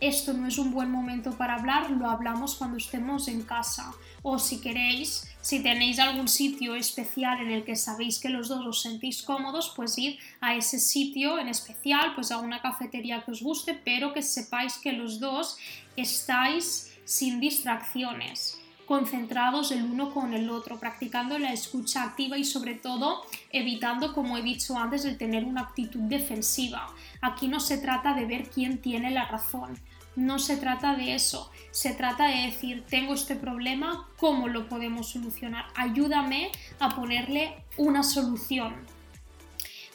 esto 0.00 0.32
no 0.32 0.46
es 0.46 0.58
un 0.58 0.72
buen 0.72 0.90
momento 0.90 1.32
para 1.32 1.54
hablar, 1.54 1.90
lo 1.90 2.08
hablamos 2.08 2.54
cuando 2.56 2.76
estemos 2.76 3.28
en 3.28 3.42
casa. 3.42 3.92
O 4.22 4.38
si 4.38 4.60
queréis, 4.60 5.26
si 5.40 5.62
tenéis 5.62 5.98
algún 5.98 6.28
sitio 6.28 6.74
especial 6.74 7.40
en 7.40 7.50
el 7.50 7.64
que 7.64 7.76
sabéis 7.76 8.18
que 8.18 8.28
los 8.28 8.48
dos 8.48 8.66
os 8.66 8.82
sentís 8.82 9.22
cómodos, 9.22 9.72
pues 9.74 9.96
id 9.96 10.18
a 10.40 10.54
ese 10.54 10.78
sitio 10.78 11.38
en 11.38 11.48
especial, 11.48 12.14
pues 12.14 12.30
a 12.30 12.38
una 12.38 12.60
cafetería 12.60 13.24
que 13.24 13.30
os 13.30 13.42
guste, 13.42 13.74
pero 13.74 14.12
que 14.12 14.22
sepáis 14.22 14.78
que 14.78 14.92
los 14.92 15.20
dos 15.20 15.56
estáis 15.96 16.92
sin 17.04 17.40
distracciones 17.40 18.60
concentrados 18.86 19.72
el 19.72 19.82
uno 19.82 20.12
con 20.12 20.32
el 20.32 20.48
otro, 20.48 20.78
practicando 20.78 21.38
la 21.38 21.52
escucha 21.52 22.04
activa 22.04 22.38
y 22.38 22.44
sobre 22.44 22.74
todo 22.74 23.22
evitando, 23.50 24.14
como 24.14 24.38
he 24.38 24.42
dicho 24.42 24.78
antes, 24.78 25.04
el 25.04 25.18
tener 25.18 25.44
una 25.44 25.62
actitud 25.62 26.00
defensiva. 26.02 26.86
Aquí 27.20 27.48
no 27.48 27.60
se 27.60 27.78
trata 27.78 28.14
de 28.14 28.26
ver 28.26 28.48
quién 28.48 28.78
tiene 28.78 29.10
la 29.10 29.26
razón, 29.26 29.78
no 30.14 30.38
se 30.38 30.56
trata 30.56 30.94
de 30.94 31.14
eso, 31.14 31.50
se 31.70 31.92
trata 31.92 32.28
de 32.28 32.46
decir, 32.46 32.84
tengo 32.88 33.14
este 33.14 33.36
problema, 33.36 34.08
¿cómo 34.16 34.48
lo 34.48 34.68
podemos 34.68 35.10
solucionar? 35.10 35.66
Ayúdame 35.74 36.52
a 36.78 36.90
ponerle 36.90 37.54
una 37.76 38.02
solución. 38.02 38.74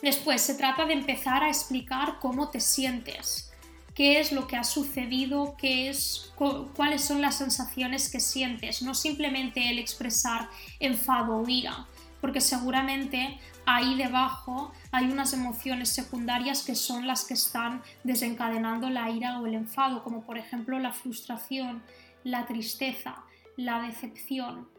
Después 0.02 0.42
se 0.42 0.56
trata 0.56 0.86
de 0.86 0.94
empezar 0.94 1.44
a 1.44 1.50
explicar 1.50 2.20
cómo 2.20 2.50
te 2.50 2.60
sientes 2.60 3.51
qué 3.94 4.20
es 4.20 4.32
lo 4.32 4.48
que 4.48 4.58
ha 4.58 4.64
sucedido, 4.64 5.56
qué 5.58 5.90
es, 5.90 6.34
cuáles 6.76 7.04
son 7.04 7.22
las 7.22 7.38
sensaciones 7.38 8.10
que 8.10 8.20
sientes, 8.20 8.82
no 8.82 8.94
simplemente 8.94 9.70
el 9.70 9.80
expresar 9.80 10.50
enfado 10.80 11.38
o 11.38 11.48
ira, 11.48 11.88
porque 12.22 12.40
seguramente 12.40 13.40
ahí 13.66 13.96
debajo 13.96 14.72
hay 14.92 15.06
unas 15.06 15.34
emociones 15.34 15.90
secundarias 15.90 16.64
que 16.64 16.76
son 16.76 17.08
las 17.08 17.26
que 17.26 17.34
están 17.34 17.82
desencadenando 18.04 18.90
la 18.90 19.10
ira 19.10 19.40
o 19.40 19.46
el 19.46 19.56
enfado, 19.56 20.04
como 20.04 20.24
por 20.24 20.38
ejemplo 20.38 20.80
la 20.80 20.94
frustración, 20.94 21.84
la 22.24 22.46
tristeza, 22.46 23.24
la 23.58 23.82
decepción. 23.82 24.70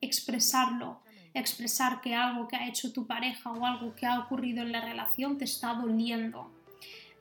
Expresarlo, 0.00 1.00
expresar 1.32 2.00
que 2.00 2.14
algo 2.14 2.46
que 2.46 2.56
ha 2.56 2.68
hecho 2.68 2.92
tu 2.92 3.06
pareja 3.06 3.50
o 3.50 3.64
algo 3.64 3.94
que 3.94 4.06
ha 4.06 4.20
ocurrido 4.20 4.62
en 4.62 4.70
la 4.70 4.82
relación 4.82 5.38
te 5.38 5.44
está 5.44 5.74
doliendo 5.74 6.50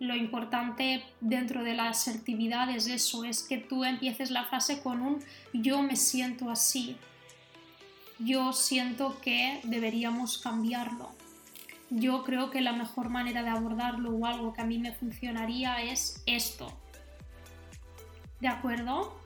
lo 0.03 0.17
importante 0.17 1.01
dentro 1.21 1.63
de 1.63 1.75
la 1.75 1.87
asertividad 1.87 2.69
es 2.69 2.87
eso, 2.87 3.23
es 3.23 3.41
que 3.41 3.57
tú 3.57 3.85
empieces 3.85 4.31
la 4.31 4.43
frase 4.43 4.81
con 4.81 5.01
un 5.01 5.23
yo 5.53 5.81
me 5.81 5.95
siento 5.95 6.49
así, 6.49 6.97
yo 8.19 8.51
siento 8.51 9.17
que 9.21 9.61
deberíamos 9.63 10.39
cambiarlo. 10.39 11.09
Yo 11.89 12.23
creo 12.25 12.49
que 12.49 12.59
la 12.59 12.73
mejor 12.73 13.09
manera 13.09 13.43
de 13.43 13.49
abordarlo 13.49 14.11
o 14.11 14.25
algo 14.25 14.53
que 14.53 14.61
a 14.61 14.65
mí 14.65 14.77
me 14.77 14.91
funcionaría 14.91 15.81
es 15.81 16.21
esto. 16.25 16.77
¿De 18.41 18.49
acuerdo? 18.49 19.17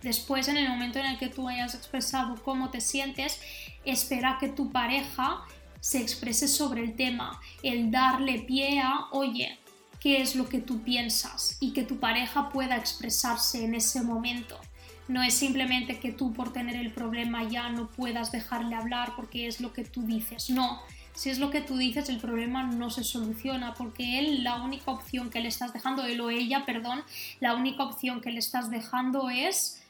Después, 0.00 0.48
en 0.48 0.56
el 0.56 0.68
momento 0.70 1.00
en 1.00 1.06
el 1.06 1.18
que 1.18 1.28
tú 1.28 1.48
hayas 1.48 1.74
expresado 1.74 2.42
cómo 2.42 2.70
te 2.70 2.80
sientes, 2.80 3.40
espera 3.84 4.38
que 4.40 4.48
tu 4.48 4.72
pareja 4.72 5.42
se 5.80 6.00
exprese 6.00 6.48
sobre 6.48 6.82
el 6.82 6.96
tema, 6.96 7.40
el 7.62 7.90
darle 7.90 8.38
pie 8.38 8.80
a, 8.80 9.08
oye, 9.10 9.58
qué 10.04 10.20
es 10.20 10.36
lo 10.36 10.50
que 10.50 10.60
tú 10.60 10.82
piensas 10.82 11.56
y 11.60 11.72
que 11.72 11.82
tu 11.82 11.98
pareja 11.98 12.50
pueda 12.50 12.76
expresarse 12.76 13.64
en 13.64 13.74
ese 13.74 14.02
momento. 14.02 14.60
No 15.08 15.22
es 15.22 15.32
simplemente 15.32 15.98
que 15.98 16.12
tú 16.12 16.34
por 16.34 16.52
tener 16.52 16.76
el 16.76 16.92
problema 16.92 17.42
ya 17.44 17.70
no 17.70 17.88
puedas 17.88 18.30
dejarle 18.30 18.74
hablar 18.74 19.14
porque 19.16 19.46
es 19.46 19.62
lo 19.62 19.72
que 19.72 19.82
tú 19.82 20.02
dices. 20.02 20.50
No, 20.50 20.82
si 21.14 21.30
es 21.30 21.38
lo 21.38 21.50
que 21.50 21.62
tú 21.62 21.78
dices, 21.78 22.10
el 22.10 22.18
problema 22.18 22.64
no 22.64 22.90
se 22.90 23.02
soluciona 23.02 23.72
porque 23.72 24.18
él, 24.18 24.44
la 24.44 24.62
única 24.62 24.90
opción 24.90 25.30
que 25.30 25.40
le 25.40 25.48
estás 25.48 25.72
dejando, 25.72 26.04
él 26.04 26.20
o 26.20 26.28
ella, 26.28 26.66
perdón, 26.66 27.02
la 27.40 27.54
única 27.54 27.82
opción 27.82 28.20
que 28.20 28.30
le 28.30 28.40
estás 28.40 28.70
dejando 28.70 29.30
es, 29.30 29.82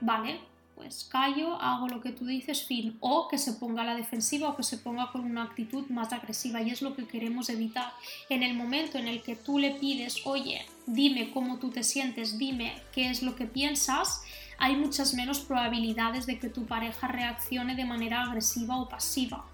vale, 0.00 0.40
pues 0.82 1.04
callo, 1.04 1.60
hago 1.62 1.86
lo 1.86 2.00
que 2.00 2.10
tú 2.10 2.26
dices, 2.26 2.64
fin, 2.64 2.96
o 2.98 3.28
que 3.28 3.38
se 3.38 3.52
ponga 3.52 3.82
a 3.82 3.84
la 3.84 3.94
defensiva 3.94 4.48
o 4.48 4.56
que 4.56 4.64
se 4.64 4.78
ponga 4.78 5.12
con 5.12 5.24
una 5.24 5.44
actitud 5.44 5.86
más 5.90 6.12
agresiva 6.12 6.60
y 6.60 6.70
es 6.70 6.82
lo 6.82 6.96
que 6.96 7.06
queremos 7.06 7.48
evitar. 7.50 7.92
En 8.28 8.42
el 8.42 8.54
momento 8.54 8.98
en 8.98 9.06
el 9.06 9.22
que 9.22 9.36
tú 9.36 9.60
le 9.60 9.76
pides, 9.76 10.22
oye, 10.24 10.66
dime 10.86 11.30
cómo 11.30 11.58
tú 11.58 11.70
te 11.70 11.84
sientes, 11.84 12.36
dime 12.36 12.74
qué 12.92 13.10
es 13.10 13.22
lo 13.22 13.36
que 13.36 13.46
piensas, 13.46 14.22
hay 14.58 14.74
muchas 14.74 15.14
menos 15.14 15.38
probabilidades 15.38 16.26
de 16.26 16.40
que 16.40 16.48
tu 16.48 16.66
pareja 16.66 17.06
reaccione 17.06 17.76
de 17.76 17.84
manera 17.84 18.24
agresiva 18.24 18.76
o 18.78 18.88
pasiva. 18.88 19.44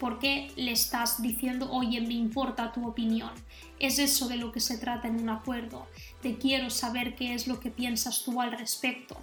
Porque 0.00 0.52
le 0.56 0.72
estás 0.72 1.20
diciendo, 1.20 1.70
oye, 1.70 2.00
me 2.00 2.14
importa 2.14 2.72
tu 2.72 2.88
opinión. 2.88 3.30
Es 3.78 3.98
eso 3.98 4.26
de 4.26 4.38
lo 4.38 4.52
que 4.52 4.60
se 4.60 4.78
trata 4.78 5.06
en 5.06 5.20
un 5.20 5.28
acuerdo. 5.28 5.86
Te 6.22 6.38
quiero 6.38 6.70
saber 6.70 7.14
qué 7.14 7.34
es 7.34 7.46
lo 7.46 7.60
que 7.60 7.70
piensas 7.70 8.22
tú 8.24 8.40
al 8.40 8.52
respecto 8.52 9.18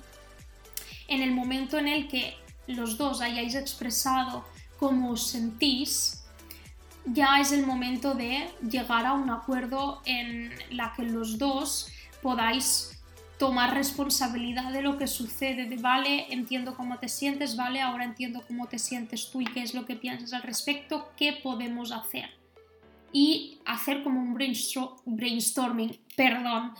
en 1.09 1.21
el 1.21 1.31
momento 1.31 1.77
en 1.77 1.87
el 1.87 2.07
que 2.07 2.35
los 2.67 2.97
dos 2.97 3.21
hayáis 3.21 3.55
expresado 3.55 4.45
cómo 4.77 5.11
os 5.11 5.27
sentís, 5.27 6.23
ya 7.05 7.39
es 7.39 7.51
el 7.51 7.65
momento 7.65 8.13
de 8.13 8.47
llegar 8.69 9.05
a 9.05 9.13
un 9.13 9.29
acuerdo 9.29 10.01
en 10.05 10.51
la 10.69 10.93
que 10.95 11.03
los 11.03 11.37
dos 11.37 11.91
podáis 12.21 12.99
tomar 13.39 13.73
responsabilidad 13.73 14.71
de 14.71 14.81
lo 14.81 14.97
que 14.97 15.07
sucede, 15.07 15.65
de 15.65 15.77
vale, 15.77 16.27
entiendo 16.29 16.75
cómo 16.75 16.99
te 16.99 17.07
sientes, 17.07 17.55
vale, 17.55 17.81
ahora 17.81 18.03
entiendo 18.03 18.43
cómo 18.45 18.67
te 18.67 18.77
sientes 18.77 19.31
tú 19.31 19.41
y 19.41 19.45
qué 19.45 19.61
es 19.61 19.73
lo 19.73 19.85
que 19.85 19.95
piensas 19.95 20.33
al 20.33 20.43
respecto, 20.43 21.09
qué 21.15 21.39
podemos 21.41 21.91
hacer. 21.91 22.29
Y 23.13 23.59
hacer 23.65 24.03
como 24.03 24.19
un 24.19 24.33
brainstorming, 25.05 25.97
perdón, 26.15 26.73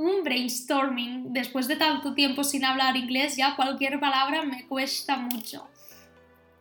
un 0.00 0.24
brainstorming. 0.24 1.32
Después 1.32 1.68
de 1.68 1.76
tanto 1.76 2.14
tiempo 2.14 2.42
sin 2.42 2.64
hablar 2.64 2.96
inglés, 2.96 3.36
ya 3.36 3.54
cualquier 3.54 4.00
palabra 4.00 4.42
me 4.42 4.66
cuesta 4.66 5.18
mucho. 5.18 5.68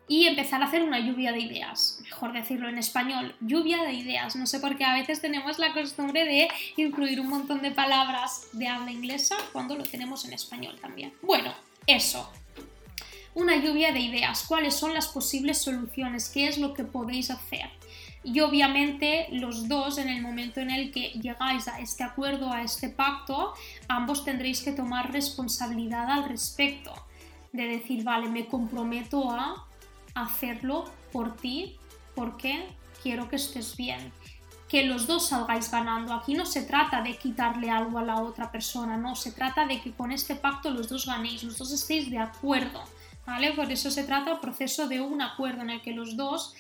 Y 0.10 0.28
empezar 0.28 0.62
a 0.62 0.66
hacer 0.66 0.84
una 0.84 1.00
lluvia 1.00 1.32
de 1.32 1.40
ideas, 1.40 2.00
mejor 2.04 2.34
decirlo 2.34 2.68
en 2.68 2.78
español, 2.78 3.36
lluvia 3.40 3.84
de 3.84 3.94
ideas. 3.94 4.36
No 4.36 4.46
sé 4.46 4.60
por 4.60 4.76
qué 4.76 4.84
a 4.84 4.96
veces 4.96 5.22
tenemos 5.22 5.58
la 5.58 5.72
costumbre 5.72 6.26
de 6.26 6.50
incluir 6.78 7.22
un 7.22 7.30
montón 7.30 7.62
de 7.62 7.72
palabras 7.72 8.48
de 8.52 8.68
habla 8.68 8.92
inglesa 8.92 9.38
cuando 9.54 9.76
lo 9.76 9.84
tenemos 9.84 10.26
en 10.26 10.34
español 10.34 10.78
también. 10.82 11.14
Bueno, 11.22 11.54
eso. 11.88 12.30
Una 13.36 13.56
lluvia 13.56 13.94
de 13.94 14.00
ideas. 14.00 14.44
¿Cuáles 14.48 14.76
son 14.76 14.94
las 14.94 15.08
posibles 15.08 15.60
soluciones? 15.60 16.28
¿Qué 16.28 16.48
es 16.48 16.58
lo 16.58 16.74
que 16.74 16.84
podéis 16.84 17.30
hacer? 17.30 17.70
Y 18.24 18.42
obviamente 18.42 19.28
los 19.32 19.68
dos 19.68 19.98
en 19.98 20.10
el 20.10 20.22
momento 20.22 20.60
en 20.60 20.72
el 20.72 20.92
que 20.92 21.10
llegáis 21.12 21.68
a 21.68 21.80
este 21.80 22.04
acuerdo, 22.04 22.52
a 22.52 22.64
este 22.64 22.90
pacto, 22.90 23.54
ambos 23.88 24.26
tendréis 24.26 24.62
que 24.62 24.74
tomar 24.74 25.12
responsabilidad 25.12 26.10
al 26.10 26.28
respecto, 26.28 26.94
de 27.54 27.66
decir, 27.66 28.04
vale, 28.04 28.30
me 28.30 28.48
comprometo 28.48 29.32
a 29.32 29.66
hacerlo 30.16 30.86
por 31.12 31.38
ti 31.38 31.78
porque 32.14 32.68
quiero 33.02 33.30
que 33.30 33.38
estés 33.38 33.78
bien. 33.78 34.12
Que 34.68 34.86
los 34.86 35.08
dos 35.08 35.30
salgáis 35.30 35.72
ganando. 35.72 36.14
Aquí 36.14 36.36
no 36.36 36.46
se 36.46 36.62
trata 36.62 37.02
de 37.02 37.18
quitarle 37.18 37.72
algo 37.72 37.98
a 37.98 38.04
la 38.04 38.22
otra 38.22 38.52
persona, 38.52 38.98
no, 38.98 39.16
se 39.16 39.32
trata 39.32 39.66
de 39.66 39.82
que 39.82 39.94
con 39.94 40.12
este 40.12 40.36
pacto 40.36 40.70
los 40.70 40.90
dos 40.90 41.08
ganéis, 41.08 41.44
los 41.44 41.58
dos 41.58 41.72
estéis 41.72 42.12
de 42.12 42.20
acuerdo. 42.20 42.84
¿Vale? 43.26 43.54
Por 43.54 43.72
eso 43.72 43.92
se 43.92 44.04
trata 44.04 44.32
el 44.32 44.40
proceso 44.40 44.88
de 44.88 45.02
un 45.02 45.22
acuerdo 45.22 45.62
en 45.62 45.70
el 45.70 45.82
que 45.82 45.94
los 45.94 46.18
dos 46.18 46.56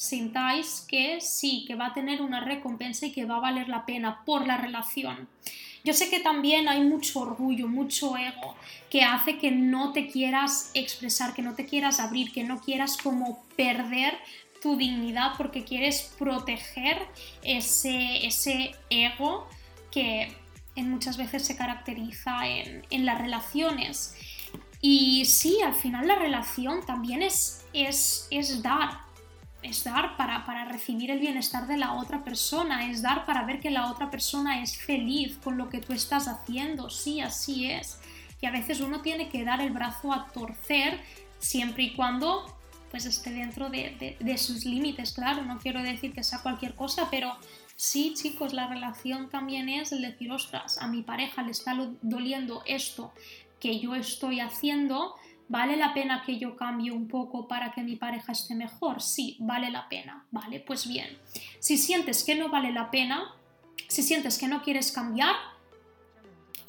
sintáis 0.00 0.86
que 0.88 1.20
sí, 1.20 1.66
que 1.66 1.74
va 1.74 1.88
a 1.88 1.92
tener 1.92 2.22
una 2.22 2.40
recompensa 2.40 3.04
y 3.04 3.12
que 3.12 3.26
va 3.26 3.36
a 3.36 3.40
valer 3.40 3.68
la 3.68 3.84
pena 3.84 4.24
por 4.24 4.46
la 4.46 4.56
relación. 4.56 5.28
Yo 5.84 5.92
sé 5.92 6.08
que 6.08 6.20
también 6.20 6.68
hay 6.68 6.80
mucho 6.80 7.20
orgullo, 7.20 7.68
mucho 7.68 8.16
ego, 8.16 8.56
que 8.88 9.02
hace 9.02 9.36
que 9.36 9.50
no 9.50 9.92
te 9.92 10.06
quieras 10.08 10.70
expresar, 10.72 11.34
que 11.34 11.42
no 11.42 11.54
te 11.54 11.66
quieras 11.66 12.00
abrir, 12.00 12.32
que 12.32 12.44
no 12.44 12.62
quieras 12.62 12.96
como 12.96 13.44
perder 13.58 14.16
tu 14.62 14.78
dignidad 14.78 15.32
porque 15.36 15.64
quieres 15.64 16.14
proteger 16.18 16.96
ese, 17.42 18.26
ese 18.26 18.74
ego 18.88 19.50
que 19.90 20.34
en 20.76 20.90
muchas 20.90 21.18
veces 21.18 21.44
se 21.44 21.56
caracteriza 21.56 22.48
en, 22.48 22.86
en, 22.88 23.04
las 23.04 23.20
relaciones. 23.20 24.14
Y 24.80 25.26
sí, 25.26 25.58
al 25.62 25.74
final 25.74 26.08
la 26.08 26.14
relación 26.14 26.86
también 26.86 27.20
es, 27.20 27.66
es, 27.74 28.28
es 28.30 28.62
dar, 28.62 29.09
es 29.62 29.84
dar 29.84 30.16
para, 30.16 30.44
para, 30.46 30.64
recibir 30.64 31.10
el 31.10 31.18
bienestar 31.18 31.66
de 31.66 31.76
la 31.76 31.94
otra 31.94 32.24
persona, 32.24 32.90
es 32.90 33.02
dar 33.02 33.26
para 33.26 33.44
ver 33.44 33.60
que 33.60 33.70
la 33.70 33.90
otra 33.90 34.10
persona 34.10 34.62
es 34.62 34.76
feliz 34.76 35.38
con 35.42 35.58
lo 35.58 35.68
que 35.68 35.80
tú 35.80 35.92
estás 35.92 36.28
haciendo, 36.28 36.90
sí, 36.90 37.20
así 37.20 37.70
es. 37.70 37.98
Y 38.40 38.46
a 38.46 38.50
veces 38.50 38.80
uno 38.80 39.02
tiene 39.02 39.28
que 39.28 39.44
dar 39.44 39.60
el 39.60 39.70
brazo 39.70 40.12
a 40.12 40.26
torcer 40.28 41.00
siempre 41.38 41.84
y 41.84 41.94
cuando 41.94 42.56
pues 42.90 43.04
esté 43.06 43.30
dentro 43.30 43.70
de, 43.70 44.16
de 44.18 44.38
sus 44.38 44.64
límites, 44.64 45.12
claro, 45.12 45.44
no 45.44 45.58
quiero 45.58 45.80
decir 45.82 46.12
que 46.12 46.24
sea 46.24 46.40
cualquier 46.40 46.74
cosa, 46.74 47.08
pero 47.08 47.36
sí, 47.76 48.14
chicos, 48.14 48.52
la 48.52 48.66
relación 48.66 49.30
también 49.30 49.68
es 49.68 49.92
el 49.92 50.02
decir, 50.02 50.32
ostras, 50.32 50.78
a 50.78 50.88
mi 50.88 51.02
pareja 51.02 51.42
le 51.42 51.52
está 51.52 51.74
doliendo 52.02 52.62
esto 52.66 53.12
que 53.60 53.78
yo 53.78 53.94
estoy 53.94 54.40
haciendo, 54.40 55.14
¿Vale 55.50 55.76
la 55.76 55.92
pena 55.92 56.22
que 56.24 56.38
yo 56.38 56.54
cambie 56.54 56.92
un 56.92 57.08
poco 57.08 57.48
para 57.48 57.72
que 57.72 57.82
mi 57.82 57.96
pareja 57.96 58.30
esté 58.30 58.54
mejor? 58.54 59.02
Sí, 59.02 59.36
vale 59.40 59.68
la 59.68 59.88
pena. 59.88 60.24
Vale, 60.30 60.60
pues 60.60 60.86
bien. 60.86 61.18
Si 61.58 61.76
sientes 61.76 62.22
que 62.22 62.36
no 62.36 62.50
vale 62.50 62.70
la 62.70 62.92
pena, 62.92 63.34
si 63.88 64.04
sientes 64.04 64.38
que 64.38 64.46
no 64.46 64.62
quieres 64.62 64.92
cambiar, 64.92 65.34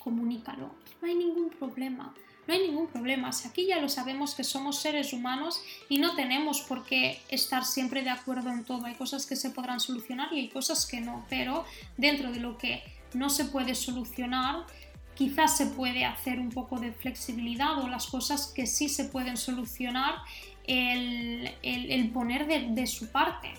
comunícalo. 0.04 0.74
No 1.00 1.08
hay 1.08 1.14
ningún 1.14 1.52
problema. 1.52 2.12
No 2.48 2.56
hay 2.56 2.68
ningún 2.68 2.88
problema. 2.88 3.32
Si 3.34 3.48
aquí 3.48 3.68
ya 3.68 3.80
lo 3.80 3.88
sabemos 3.88 4.34
que 4.34 4.44
somos 4.44 4.80
seres 4.80 5.14
humanos 5.14 5.62
y 5.88 6.00
no 6.00 6.16
tenemos 6.16 6.62
por 6.62 6.84
qué 6.84 7.22
estar 7.30 7.66
siempre 7.66 8.02
de 8.02 8.10
acuerdo 8.10 8.50
en 8.50 8.66
todo. 8.66 8.88
Hay 8.88 8.96
cosas 8.96 9.28
que 9.28 9.36
se 9.36 9.52
podrán 9.52 9.80
solucionar 9.80 10.34
y 10.34 10.40
hay 10.40 10.50
cosas 10.50 10.88
que 10.88 11.02
no. 11.02 11.24
Pero 11.30 11.66
dentro 11.98 12.32
de 12.32 12.40
lo 12.40 12.58
que 12.58 12.82
no 13.14 13.30
se 13.30 13.46
puede 13.46 13.76
solucionar, 13.76 14.66
quizás 15.16 15.58
se 15.58 15.68
puede 15.68 16.06
hacer 16.06 16.40
un 16.40 16.50
poco 16.50 16.80
de 16.80 16.92
flexibilidad 16.92 17.80
o 17.80 17.88
las 17.88 18.08
cosas 18.08 18.48
que 18.48 18.66
sí 18.66 18.90
se 18.90 19.06
pueden 19.06 19.38
solucionar, 19.38 20.16
el, 20.66 22.12
poner 22.14 22.48
de, 22.48 22.88
su 22.88 23.12
parte. 23.12 23.54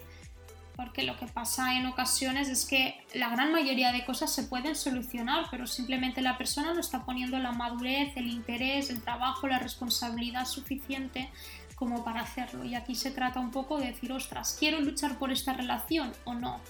Porque 0.76 1.02
lo 1.02 1.18
que 1.18 1.26
pasa 1.26 1.76
en 1.76 1.87
ocasiones 1.87 2.49
es 2.49 2.64
que 2.64 3.04
la 3.14 3.28
gran 3.28 3.52
mayoría 3.52 3.92
de 3.92 4.04
cosas 4.04 4.32
se 4.32 4.44
pueden 4.44 4.75
solucionar, 4.75 5.47
pero 5.50 5.66
simplemente 5.66 6.23
la 6.23 6.38
persona 6.38 6.73
no 6.73 6.80
está 6.80 7.04
poniendo 7.04 7.38
la 7.38 7.52
madurez, 7.52 8.16
el 8.16 8.28
interés, 8.28 8.88
el 8.90 9.02
trabajo, 9.02 9.47
la 9.47 9.59
responsabilidad 9.59 10.47
suficiente 10.47 11.30
como 11.76 12.04
para 12.04 12.23
hacerlo. 12.23 12.64
Y 12.64 12.75
aquí 12.75 12.94
se 12.94 13.11
trata 13.11 13.38
un 13.38 13.50
poco 13.50 13.78
de 13.78 13.88
decir, 13.88 14.12
ostras, 14.12 14.56
¿quiero 14.59 14.80
luchar 14.80 15.18
por 15.18 15.30
esta 15.30 15.52
relación 15.52 16.12
o 16.25 16.35
no? 16.35 16.61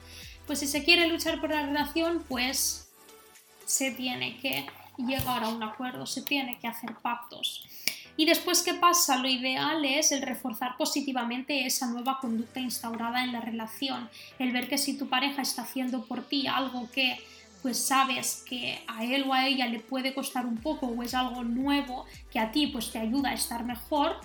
Pues 0.46 0.58
si 0.58 0.66
se 0.66 0.84
quiere 0.84 1.06
luchar 1.06 1.40
por 1.40 1.50
la 1.50 1.66
relación, 1.66 2.24
pues 2.28 2.81
se 3.66 3.90
tiene 3.92 4.38
que 4.38 4.66
llegar 4.97 5.45
a 5.45 5.49
un 5.49 5.62
acuerdo, 5.62 6.07
se 6.07 6.23
tiene 6.23 6.59
que 6.59 6.69
hacer 6.69 6.95
pactos. 6.97 7.66
Y 8.16 8.26
después, 8.26 8.62
¿qué 8.62 8.75
pasa? 8.75 9.16
Lo 9.16 9.28
ideal 9.28 9.85
es 9.85 10.12
el 10.12 10.23
reforzar 10.23 10.76
positivamente 10.76 11.64
esa 11.64 11.87
nueva 11.87 12.19
conducta 12.21 12.61
instaurada 12.61 13.25
en 13.25 13.33
la 13.33 13.40
relación, 13.40 14.11
el 14.38 14.52
ver 14.52 14.69
que 14.69 14.76
si 14.76 14.99
tu 14.99 15.09
pareja 15.09 15.42
está 15.42 15.62
haciendo 15.62 16.04
por 16.04 16.23
ti 16.23 16.47
algo 16.47 16.90
que 16.90 17.19
pues 17.62 17.78
sabes 17.78 18.42
que 18.49 18.83
a 18.88 19.04
él 19.04 19.25
o 19.28 19.33
a 19.33 19.47
ella 19.47 19.66
le 19.69 19.78
puede 19.78 20.14
costar 20.14 20.47
un 20.47 20.57
poco 20.57 20.87
o 20.87 21.02
es 21.04 21.14
algo 21.14 21.45
nuevo 21.45 22.07
que 22.33 22.40
a 22.40 22.50
ti 22.50 22.66
pues 22.66 22.90
te 22.90 22.99
ayuda 22.99 23.31
a 23.31 23.35
estar 23.35 23.64
mejor, 23.64 24.16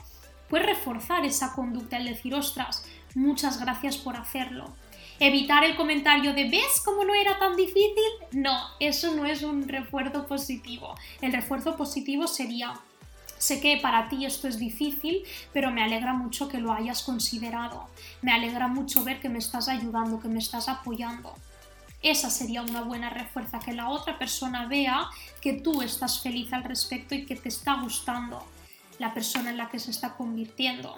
pues 0.49 0.65
reforzar 0.65 1.23
esa 1.23 1.53
conducta, 1.53 1.97
el 1.97 2.05
decir, 2.05 2.33
ostras, 2.33 2.85
muchas 3.13 3.59
gracias 3.59 3.97
por 3.97 4.15
hacerlo 4.15 4.73
evitar 5.19 5.63
el 5.63 5.75
comentario 5.75 6.33
de 6.33 6.49
¿ves 6.49 6.81
cómo 6.83 7.03
no 7.03 7.13
era 7.13 7.39
tan 7.39 7.55
difícil? 7.55 8.11
No, 8.31 8.57
eso 8.79 9.13
no 9.15 9.25
es 9.25 9.43
un 9.43 9.67
refuerzo 9.67 10.27
positivo. 10.27 10.95
El 11.21 11.33
refuerzo 11.33 11.75
positivo 11.75 12.27
sería 12.27 12.79
Sé 13.37 13.61
que 13.61 13.77
para 13.77 14.09
ti 14.09 14.25
esto 14.25 14.47
es 14.47 14.57
difícil, 14.57 15.23
pero 15.53 15.71
me 15.71 15.83
alegra 15.83 16.13
mucho 16.13 16.47
que 16.47 16.57
lo 16.57 16.73
hayas 16.73 17.03
considerado. 17.03 17.87
Me 18.21 18.31
alegra 18.31 18.67
mucho 18.67 19.03
ver 19.03 19.19
que 19.19 19.29
me 19.29 19.37
estás 19.37 19.67
ayudando, 19.67 20.19
que 20.19 20.27
me 20.27 20.39
estás 20.39 20.67
apoyando. 20.67 21.35
Esa 22.01 22.29
sería 22.29 22.61
una 22.61 22.81
buena 22.81 23.09
refuerza, 23.09 23.59
que 23.59 23.73
la 23.73 23.89
otra 23.89 24.17
persona 24.17 24.67
vea 24.67 25.07
que 25.41 25.53
tú 25.53 25.81
estás 25.81 26.19
feliz 26.21 26.51
al 26.53 26.63
respecto 26.63 27.15
y 27.15 27.25
que 27.25 27.35
te 27.35 27.49
está 27.49 27.75
gustando 27.75 28.43
la 28.99 29.13
persona 29.13 29.51
en 29.51 29.57
la 29.57 29.69
que 29.69 29.79
se 29.79 29.91
está 29.91 30.15
convirtiendo. 30.15 30.95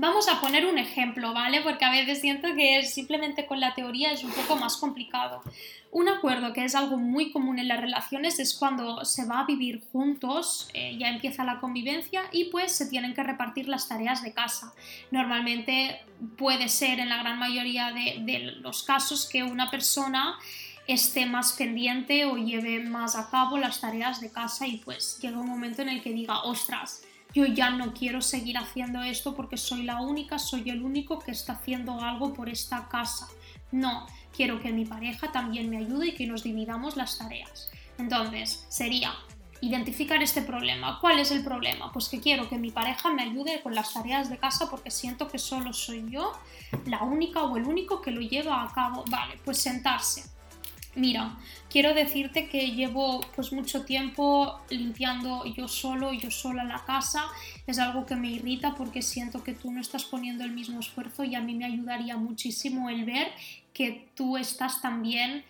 Vamos 0.00 0.28
a 0.28 0.40
poner 0.40 0.64
un 0.64 0.78
ejemplo, 0.78 1.34
¿vale? 1.34 1.60
Porque 1.60 1.84
a 1.84 1.90
veces 1.90 2.22
siento 2.22 2.48
que 2.54 2.84
simplemente 2.84 3.44
con 3.44 3.60
la 3.60 3.74
teoría 3.74 4.12
es 4.12 4.24
un 4.24 4.30
poco 4.30 4.56
más 4.56 4.78
complicado. 4.78 5.42
Un 5.90 6.08
acuerdo 6.08 6.54
que 6.54 6.64
es 6.64 6.74
algo 6.74 6.96
muy 6.96 7.32
común 7.32 7.58
en 7.58 7.68
las 7.68 7.82
relaciones 7.82 8.38
es 8.38 8.54
cuando 8.54 9.04
se 9.04 9.26
va 9.26 9.40
a 9.40 9.44
vivir 9.44 9.82
juntos, 9.92 10.70
eh, 10.72 10.96
ya 10.98 11.10
empieza 11.10 11.44
la 11.44 11.60
convivencia 11.60 12.22
y 12.32 12.44
pues 12.44 12.72
se 12.72 12.86
tienen 12.88 13.12
que 13.12 13.22
repartir 13.22 13.68
las 13.68 13.90
tareas 13.90 14.22
de 14.22 14.32
casa. 14.32 14.72
Normalmente 15.10 16.00
puede 16.38 16.70
ser 16.70 16.98
en 16.98 17.10
la 17.10 17.18
gran 17.18 17.38
mayoría 17.38 17.92
de, 17.92 18.20
de 18.22 18.38
los 18.62 18.82
casos 18.82 19.28
que 19.28 19.42
una 19.42 19.70
persona 19.70 20.38
esté 20.86 21.26
más 21.26 21.52
pendiente 21.52 22.24
o 22.24 22.38
lleve 22.38 22.80
más 22.80 23.16
a 23.16 23.28
cabo 23.28 23.58
las 23.58 23.82
tareas 23.82 24.22
de 24.22 24.32
casa 24.32 24.66
y 24.66 24.78
pues 24.78 25.18
llega 25.20 25.38
un 25.38 25.50
momento 25.50 25.82
en 25.82 25.90
el 25.90 26.02
que 26.02 26.14
diga, 26.14 26.40
ostras, 26.44 27.02
yo 27.34 27.46
ya 27.46 27.70
no 27.70 27.92
quiero 27.92 28.20
seguir 28.20 28.58
haciendo 28.58 29.02
esto 29.02 29.34
porque 29.34 29.56
soy 29.56 29.84
la 29.84 30.00
única, 30.00 30.38
soy 30.38 30.68
el 30.70 30.82
único 30.82 31.18
que 31.18 31.30
está 31.30 31.54
haciendo 31.54 32.00
algo 32.00 32.32
por 32.34 32.48
esta 32.48 32.88
casa. 32.88 33.28
No, 33.70 34.06
quiero 34.34 34.60
que 34.60 34.72
mi 34.72 34.84
pareja 34.84 35.30
también 35.30 35.70
me 35.70 35.78
ayude 35.78 36.08
y 36.08 36.14
que 36.14 36.26
nos 36.26 36.42
dividamos 36.42 36.96
las 36.96 37.18
tareas. 37.18 37.70
Entonces, 37.98 38.66
sería 38.68 39.14
identificar 39.60 40.22
este 40.22 40.42
problema. 40.42 40.98
¿Cuál 41.00 41.18
es 41.18 41.30
el 41.30 41.44
problema? 41.44 41.92
Pues 41.92 42.08
que 42.08 42.20
quiero 42.20 42.48
que 42.48 42.58
mi 42.58 42.70
pareja 42.70 43.12
me 43.12 43.22
ayude 43.22 43.60
con 43.62 43.74
las 43.74 43.92
tareas 43.92 44.30
de 44.30 44.38
casa 44.38 44.70
porque 44.70 44.90
siento 44.90 45.28
que 45.28 45.38
solo 45.38 45.72
soy 45.72 46.06
yo 46.08 46.32
la 46.86 47.02
única 47.02 47.44
o 47.44 47.56
el 47.56 47.64
único 47.64 48.00
que 48.00 48.10
lo 48.10 48.20
lleva 48.20 48.62
a 48.62 48.72
cabo. 48.72 49.04
Vale, 49.10 49.38
pues 49.44 49.58
sentarse 49.58 50.39
Mira, 50.96 51.36
quiero 51.70 51.94
decirte 51.94 52.48
que 52.48 52.72
llevo 52.72 53.20
pues 53.36 53.52
mucho 53.52 53.84
tiempo 53.84 54.60
limpiando 54.70 55.44
yo 55.44 55.68
solo, 55.68 56.12
yo 56.12 56.32
sola 56.32 56.64
la 56.64 56.84
casa. 56.84 57.26
Es 57.66 57.78
algo 57.78 58.06
que 58.06 58.16
me 58.16 58.28
irrita 58.28 58.74
porque 58.74 59.00
siento 59.00 59.44
que 59.44 59.54
tú 59.54 59.70
no 59.70 59.80
estás 59.80 60.04
poniendo 60.04 60.42
el 60.42 60.50
mismo 60.50 60.80
esfuerzo 60.80 61.22
y 61.22 61.36
a 61.36 61.40
mí 61.40 61.54
me 61.54 61.64
ayudaría 61.64 62.16
muchísimo 62.16 62.90
el 62.90 63.04
ver 63.04 63.28
que 63.72 64.08
tú 64.16 64.36
estás 64.36 64.80
también 64.82 65.44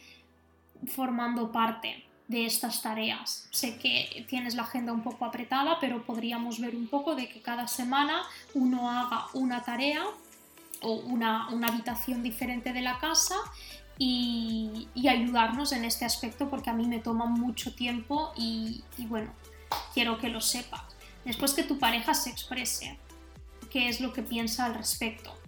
formando 0.87 1.51
parte 1.51 2.05
de 2.29 2.45
estas 2.45 2.83
tareas. 2.83 3.49
Sé 3.51 3.79
que 3.79 4.27
tienes 4.29 4.55
la 4.55 4.63
agenda 4.63 4.93
un 4.93 5.03
poco 5.03 5.25
apretada, 5.25 5.79
pero 5.81 6.05
podríamos 6.05 6.61
ver 6.61 6.77
un 6.77 6.87
poco 6.87 7.15
de 7.15 7.29
que 7.29 7.41
cada 7.41 7.67
semana 7.67 8.23
uno 8.53 8.91
haga 8.91 9.27
una 9.33 9.63
tarea 9.65 10.05
o 10.83 10.93
una, 10.93 11.49
una 11.49 11.69
habitación 11.69 12.23
diferente 12.23 12.73
de 12.73 12.83
la 12.83 12.99
casa 12.99 13.35
y, 14.03 14.89
ayudarnos 15.07 15.73
en 15.73 15.85
este 15.85 16.05
aspecto 16.07 16.49
porque 16.49 16.71
a 16.71 16.73
mí 16.73 16.87
me 16.87 17.01
toma 17.01 17.27
mucho 17.27 17.75
tiempo 17.75 18.33
y, 18.37 18.83
y 18.97 19.07
bueno, 19.07 19.31
quiero 19.93 20.19
que 20.19 20.31
lo 20.31 20.41
sepas. 20.41 20.81
Después 21.25 21.53
que 21.53 21.63
tu 21.63 21.79
pareja 21.79 22.15
se 22.15 22.31
exprese 22.31 22.99
qué 23.71 23.89
es 23.89 24.01
lo 24.01 24.13
que 24.13 24.23
piensa 24.23 24.65
al 24.65 24.75
respecto 24.75 25.40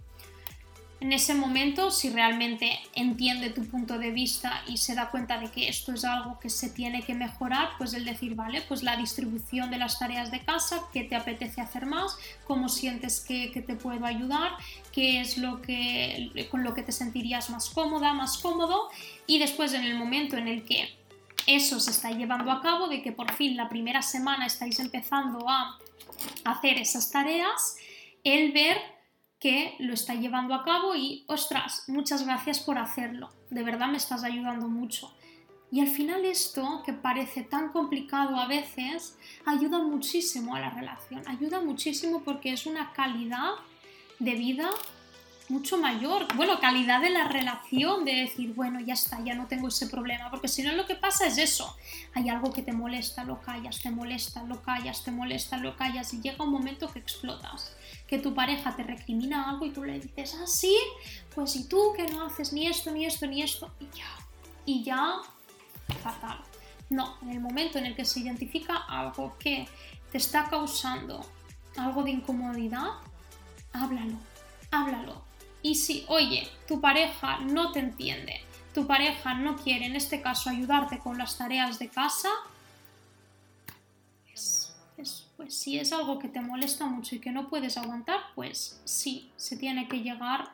en 1.03 1.11
ese 1.11 1.33
momento, 1.33 1.91
si 1.91 2.09
realmente 2.09 2.79
entiende 2.95 3.49
tu 3.49 3.65
punto 3.65 3.99
de 3.99 4.11
vista 4.11 4.63
y 4.67 4.77
se 4.77 4.95
da 4.95 5.11
cuenta 5.11 5.37
de 5.37 5.51
que 5.51 5.67
esto 5.67 5.91
es 5.91 6.05
algo 6.05 6.39
que 6.39 6.49
se 6.49 6.69
tiene 6.69 7.01
que 7.01 7.13
mejorar, 7.13 7.71
pues 7.77 7.93
el 7.93 8.05
decir, 8.05 8.35
vale, 8.35 8.61
pues 8.61 8.83
la 8.83 8.95
distribución 8.95 9.69
de 9.69 9.79
las 9.79 9.99
tareas 9.99 10.31
de 10.31 10.39
casa, 10.39 10.81
qué 10.93 11.03
te 11.03 11.17
apetece 11.17 11.59
hacer 11.59 11.87
más, 11.87 12.15
cómo 12.45 12.69
sientes 12.69 13.19
que, 13.19 13.49
te 13.49 13.75
puedo 13.75 14.05
ayudar, 14.05 14.53
qué 14.93 15.19
es 15.19 15.37
lo 15.37 15.61
que, 15.61 16.47
con 16.49 16.63
lo 16.63 16.73
que 16.73 16.83
te 16.83 16.93
sentirías 16.93 17.49
más 17.49 17.69
cómoda, 17.69 18.13
más 18.13 18.37
cómodo, 18.37 18.89
y 19.27 19.39
después 19.39 19.73
en 19.73 19.83
el 19.83 19.95
momento 19.95 20.37
en 20.37 20.47
el 20.47 20.63
que 20.63 20.87
eso 21.47 21.81
se 21.81 21.91
está 21.91 22.11
llevando 22.11 22.49
a 22.49 22.61
cabo, 22.61 22.87
de 22.87 23.01
que 23.01 23.11
por 23.11 23.29
fin 23.33 23.57
la 23.57 23.67
primera 23.67 24.01
semana 24.01 24.45
estáis 24.45 24.79
empezando 24.79 25.49
a 25.49 25.77
hacer 26.45 26.77
esas 26.77 27.11
tareas, 27.11 27.75
el 28.23 28.53
ver 28.53 28.92
que 29.43 29.75
lo 29.79 29.93
está 29.93 30.15
llevando 30.15 30.55
a 30.55 30.63
cabo 30.63 30.95
y, 30.95 31.25
ostras, 31.27 31.83
muchas 31.87 32.25
gracias 32.25 32.61
por 32.61 32.77
hacerlo, 32.77 33.29
de 33.49 33.61
verdad 33.61 33.89
me 33.89 33.97
estás 33.97 34.23
ayudando 34.23 34.69
mucho. 34.69 35.13
Y 35.69 35.81
al 35.81 35.89
final 35.89 36.23
esto, 36.23 36.81
que 36.85 36.93
parece 36.93 37.43
tan 37.43 37.73
complicado 37.73 38.37
a 38.37 38.47
veces, 38.47 39.17
ayuda 39.45 39.79
muchísimo 39.79 40.55
a 40.55 40.61
la 40.61 40.69
relación, 40.69 41.27
ayuda 41.27 41.59
muchísimo 41.59 42.23
porque 42.23 42.53
es 42.53 42.65
una 42.65 42.93
calidad 42.93 43.55
de 44.19 44.35
vida 44.35 44.69
mucho 45.53 45.77
mayor. 45.77 46.27
Bueno, 46.35 46.59
calidad 46.59 46.99
de 46.99 47.11
la 47.11 47.27
relación, 47.27 48.03
de 48.03 48.15
decir, 48.15 48.53
bueno, 48.53 48.79
ya 48.79 48.95
está, 48.95 49.23
ya 49.23 49.35
no 49.35 49.47
tengo 49.47 49.67
ese 49.67 49.87
problema, 49.87 50.29
porque 50.29 50.47
si 50.47 50.63
no 50.63 50.73
lo 50.73 50.85
que 50.85 50.95
pasa 50.95 51.27
es 51.27 51.37
eso. 51.37 51.77
Hay 52.13 52.27
algo 52.29 52.51
que 52.51 52.63
te 52.63 52.73
molesta, 52.73 53.23
lo 53.23 53.39
callas, 53.41 53.79
te 53.79 53.91
molesta, 53.91 54.43
lo 54.43 54.61
callas, 54.61 55.03
te 55.03 55.11
molesta, 55.11 55.57
lo 55.57 55.77
callas 55.77 56.13
y 56.13 56.21
llega 56.21 56.43
un 56.43 56.51
momento 56.51 56.91
que 56.91 56.99
explotas 56.99 57.75
que 58.07 58.19
tu 58.19 58.33
pareja 58.33 58.75
te 58.75 58.83
recrimina 58.83 59.49
algo 59.49 59.65
y 59.65 59.71
tú 59.71 59.83
le 59.83 59.99
dices, 59.99 60.35
ah, 60.41 60.47
sí, 60.47 60.77
pues 61.33 61.55
y 61.55 61.63
tú 61.67 61.93
que 61.95 62.05
no 62.07 62.25
haces 62.25 62.51
ni 62.53 62.67
esto, 62.67 62.91
ni 62.91 63.05
esto, 63.05 63.25
ni 63.27 63.41
esto, 63.41 63.71
y 63.79 63.85
ya, 63.97 64.11
y 64.65 64.83
ya, 64.83 65.15
fatal. 66.03 66.39
No, 66.89 67.17
en 67.21 67.29
el 67.29 67.39
momento 67.39 67.77
en 67.77 67.85
el 67.85 67.95
que 67.95 68.05
se 68.05 68.19
identifica 68.19 68.77
algo 68.87 69.35
que 69.39 69.67
te 70.11 70.17
está 70.17 70.47
causando 70.49 71.25
algo 71.77 72.03
de 72.03 72.11
incomodidad, 72.11 72.87
háblalo, 73.71 74.17
háblalo. 74.69 75.32
Y 75.63 75.75
si, 75.75 76.05
oye, 76.07 76.47
tu 76.67 76.79
pareja 76.79 77.39
no 77.39 77.71
te 77.71 77.79
entiende, 77.79 78.41
tu 78.73 78.85
pareja 78.85 79.33
no 79.33 79.55
quiere, 79.55 79.85
en 79.85 79.95
este 79.95 80.21
caso, 80.21 80.51
ayudarte 80.51 80.99
con 80.99 81.17
las 81.17 81.37
tareas 81.37 81.79
de 81.79 81.89
casa, 81.89 82.29
pues 85.35 85.55
si 85.55 85.79
es 85.79 85.91
algo 85.91 86.19
que 86.19 86.27
te 86.27 86.39
molesta 86.39 86.85
mucho 86.85 87.15
y 87.15 87.19
que 87.19 87.31
no 87.31 87.49
puedes 87.49 87.77
aguantar, 87.77 88.19
pues 88.35 88.79
sí, 88.85 89.31
se 89.35 89.57
tiene 89.57 89.87
que 89.87 90.01
llegar 90.01 90.51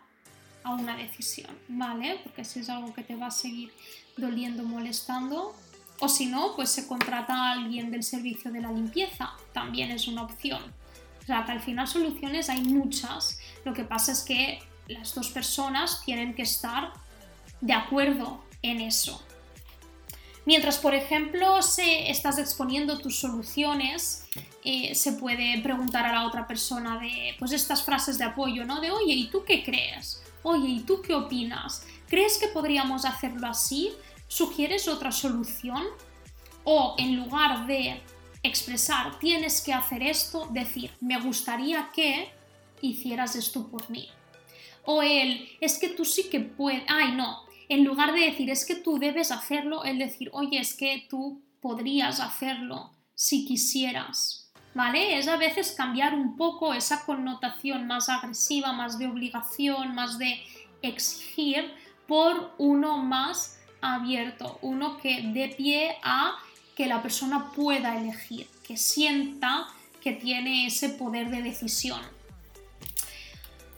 a 0.63 0.73
una 0.73 0.95
decisión, 0.95 1.51
¿vale? 1.67 2.21
Porque 2.23 2.45
si 2.45 2.61
es 2.61 2.69
algo 2.69 2.93
que 2.93 3.03
te 3.03 3.15
va 3.15 3.27
a 3.27 3.31
seguir 3.31 3.73
doliendo, 4.15 4.63
molestando, 4.63 5.53
o 5.99 6.07
si 6.07 6.27
no, 6.27 6.55
pues 6.55 6.69
se 6.69 6.87
contrata 6.87 7.33
a 7.33 7.51
alguien 7.51 7.91
del 7.91 8.03
servicio 8.03 8.51
de 8.51 8.61
la 8.61 8.71
limpieza, 8.71 9.31
también 9.53 9.91
es 9.91 10.07
una 10.07 10.23
opción, 10.23 10.61
sea, 11.29 11.45
que 11.45 11.51
al 11.51 11.61
final 11.61 11.87
soluciones 11.87 12.49
hay 12.49 12.61
muchas. 12.61 13.39
Lo 13.63 13.73
que 13.73 13.83
pasa 13.83 14.11
es 14.11 14.21
que 14.23 14.59
las 14.89 15.15
dos 15.15 15.30
personas 15.30 16.02
tienen 16.04 16.34
que 16.34 16.41
estar 16.41 16.91
de 17.62 17.73
acuerdo 17.73 18.43
en 18.62 18.82
eso. 18.82 19.21
Mientras, 20.45 20.80
por 20.80 20.95
ejemplo, 20.95 21.62
se 21.62 22.10
estás 22.10 22.39
exponiendo 22.39 22.97
tus 22.97 23.19
soluciones, 23.19 24.25
eh, 24.63 24.95
se 24.95 25.13
puede 25.13 25.62
preguntar 25.62 26.06
a 26.06 26.12
la 26.12 26.25
otra 26.25 26.47
persona 26.47 26.99
de 26.99 27.36
pues 27.38 27.52
estas 27.52 27.84
frases 27.84 28.17
de 28.17 28.23
apoyo, 28.23 28.65
¿no? 28.65 28.82
De 28.82 28.89
oye, 28.89 29.13
¿y 29.13 29.28
tú 29.30 29.43
qué 29.45 29.63
crees? 29.63 30.23
Oye, 30.41 30.67
¿y 30.67 30.80
tú 30.80 31.02
qué 31.02 31.13
opinas? 31.13 31.86
¿Crees 32.08 32.38
que 32.39 32.47
podríamos 32.47 33.06
hacerlo 33.06 33.47
así? 33.47 33.93
¿Sugieres 34.28 34.88
otra 34.88 35.12
solución? 35.12 35.84
O 36.63 36.95
en 36.97 37.15
lugar 37.15 37.67
de 37.67 38.02
expresar 38.41 39.19
tienes 39.19 39.62
que 39.62 39.73
hacer 39.73 40.02
esto, 40.02 40.47
decir 40.52 40.91
me 40.99 41.19
gustaría 41.19 41.89
que 41.93 42.32
hicieras 42.82 43.36
esto 43.36 43.67
por 43.67 43.89
mí. 43.89 44.10
O 44.85 45.01
el 45.01 45.49
es 45.61 45.77
que 45.77 45.89
tú 45.89 46.05
sí 46.05 46.29
que 46.29 46.39
puedes, 46.39 46.83
ay 46.87 47.13
no, 47.13 47.43
en 47.69 47.83
lugar 47.83 48.13
de 48.13 48.21
decir 48.21 48.49
es 48.49 48.65
que 48.65 48.75
tú 48.75 48.97
debes 48.97 49.31
hacerlo, 49.31 49.83
el 49.83 49.99
decir, 49.99 50.29
oye, 50.33 50.59
es 50.59 50.75
que 50.75 51.05
tú 51.09 51.41
podrías 51.61 52.19
hacerlo 52.19 52.91
si 53.13 53.45
quisieras. 53.45 54.51
¿Vale? 54.73 55.17
Es 55.17 55.27
a 55.27 55.35
veces 55.35 55.71
cambiar 55.71 56.13
un 56.13 56.37
poco 56.37 56.73
esa 56.73 57.03
connotación 57.05 57.87
más 57.87 58.07
agresiva, 58.07 58.71
más 58.71 58.99
de 58.99 59.07
obligación, 59.07 59.95
más 59.95 60.17
de 60.19 60.39
exigir 60.81 61.73
por 62.07 62.53
uno 62.57 62.97
más 62.97 63.59
abierto, 63.81 64.57
uno 64.61 64.97
que 64.97 65.21
dé 65.33 65.49
pie 65.49 65.97
a 66.03 66.37
que 66.75 66.87
la 66.87 67.01
persona 67.01 67.51
pueda 67.51 67.99
elegir, 67.99 68.47
que 68.65 68.77
sienta 68.77 69.67
que 70.01 70.13
tiene 70.13 70.65
ese 70.65 70.89
poder 70.89 71.29
de 71.29 71.41
decisión. 71.41 72.01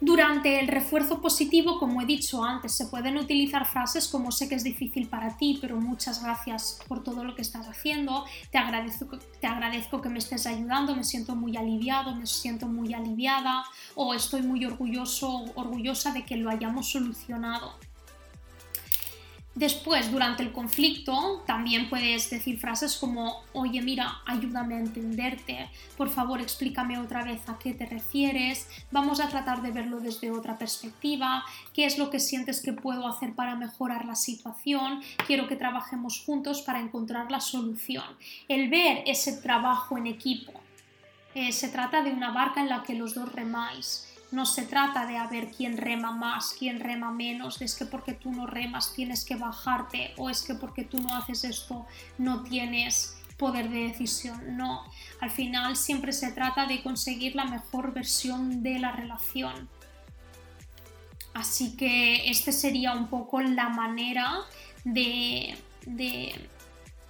Durante 0.03 0.59
el 0.59 0.67
refuerzo 0.67 1.21
positivo, 1.21 1.77
como 1.77 2.01
he 2.01 2.07
dicho 2.07 2.43
antes, 2.43 2.71
se 2.71 2.87
pueden 2.87 3.17
utilizar 3.17 3.67
frases 3.67 4.07
como 4.07 4.31
sé 4.31 4.49
que 4.49 4.55
es 4.55 4.63
difícil 4.63 5.07
para 5.07 5.37
ti, 5.37 5.59
pero 5.61 5.79
muchas 5.79 6.23
gracias 6.23 6.79
por 6.87 7.03
todo 7.03 7.23
lo 7.23 7.35
que 7.35 7.43
estás 7.43 7.67
haciendo, 7.67 8.25
te 8.51 8.57
agradezco, 8.57 9.19
te 9.39 9.45
agradezco 9.45 10.01
que 10.01 10.09
me 10.09 10.17
estés 10.17 10.47
ayudando, 10.47 10.95
me 10.95 11.03
siento 11.03 11.35
muy 11.35 11.55
aliviado, 11.55 12.15
me 12.15 12.25
siento 12.25 12.67
muy 12.67 12.95
aliviada 12.95 13.63
o 13.93 14.15
estoy 14.15 14.41
muy 14.41 14.65
orgulloso, 14.65 15.45
orgullosa 15.53 16.11
de 16.11 16.25
que 16.25 16.35
lo 16.35 16.49
hayamos 16.49 16.89
solucionado. 16.89 17.75
Después, 19.53 20.09
durante 20.09 20.43
el 20.43 20.53
conflicto, 20.53 21.43
también 21.45 21.89
puedes 21.89 22.29
decir 22.29 22.57
frases 22.57 22.95
como, 22.95 23.43
oye, 23.51 23.81
mira, 23.81 24.21
ayúdame 24.25 24.75
a 24.75 24.79
entenderte, 24.79 25.69
por 25.97 26.09
favor, 26.09 26.39
explícame 26.39 26.97
otra 26.97 27.25
vez 27.25 27.49
a 27.49 27.59
qué 27.59 27.73
te 27.73 27.85
refieres, 27.85 28.69
vamos 28.91 29.19
a 29.19 29.27
tratar 29.27 29.61
de 29.61 29.71
verlo 29.71 29.99
desde 29.99 30.31
otra 30.31 30.57
perspectiva, 30.57 31.43
qué 31.73 31.85
es 31.85 31.97
lo 31.97 32.09
que 32.09 32.21
sientes 32.21 32.61
que 32.61 32.71
puedo 32.71 33.05
hacer 33.05 33.35
para 33.35 33.57
mejorar 33.57 34.05
la 34.05 34.15
situación, 34.15 35.01
quiero 35.27 35.49
que 35.49 35.57
trabajemos 35.57 36.23
juntos 36.25 36.61
para 36.61 36.79
encontrar 36.79 37.29
la 37.29 37.41
solución. 37.41 38.05
El 38.47 38.69
ver 38.69 39.03
ese 39.05 39.33
trabajo 39.33 39.97
en 39.97 40.07
equipo, 40.07 40.53
eh, 41.35 41.51
se 41.51 41.67
trata 41.67 42.03
de 42.03 42.11
una 42.11 42.31
barca 42.31 42.61
en 42.61 42.69
la 42.69 42.83
que 42.83 42.93
los 42.93 43.15
dos 43.15 43.29
remáis 43.33 44.10
no 44.31 44.45
se 44.45 44.63
trata 44.63 45.05
de 45.05 45.17
a 45.17 45.27
ver 45.27 45.51
quién 45.51 45.77
rema 45.77 46.11
más, 46.11 46.55
quién 46.57 46.79
rema 46.79 47.11
menos, 47.11 47.61
es 47.61 47.75
que 47.75 47.85
porque 47.85 48.13
tú 48.13 48.31
no 48.31 48.47
remas 48.47 48.93
tienes 48.93 49.25
que 49.25 49.35
bajarte 49.35 50.13
o 50.17 50.29
es 50.29 50.41
que 50.41 50.55
porque 50.55 50.83
tú 50.83 51.01
no 51.01 51.15
haces 51.15 51.43
esto 51.43 51.85
no 52.17 52.43
tienes 52.43 53.17
poder 53.41 53.69
de 53.69 53.87
decisión. 53.87 54.55
No, 54.55 54.83
al 55.19 55.31
final 55.31 55.75
siempre 55.75 56.13
se 56.13 56.31
trata 56.31 56.67
de 56.67 56.83
conseguir 56.83 57.35
la 57.35 57.45
mejor 57.45 57.91
versión 57.91 58.61
de 58.61 58.77
la 58.77 58.91
relación. 58.91 59.67
Así 61.33 61.75
que 61.75 62.29
este 62.29 62.51
sería 62.51 62.93
un 62.93 63.07
poco 63.07 63.41
la 63.41 63.69
manera 63.69 64.41
de, 64.83 65.57
de, 65.85 66.49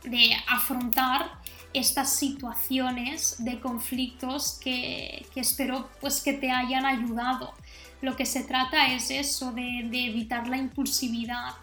de 0.04 0.36
afrontar 0.48 1.41
estas 1.74 2.16
situaciones 2.16 3.36
de 3.40 3.60
conflictos 3.60 4.60
que, 4.62 5.26
espero 5.36 5.90
pues 6.00 6.22
que 6.22 6.34
te 6.34 6.52
hayan 6.52 6.86
ayudado. 6.86 7.54
Lo 8.02 8.16
que 8.16 8.26
se 8.26 8.44
trata 8.44 8.94
es 8.94 9.12
eso, 9.12 9.52
de, 9.52 9.88
de 9.90 10.08
evitar 10.08 10.48
la 10.48 10.58
impulsividad, 10.58 11.54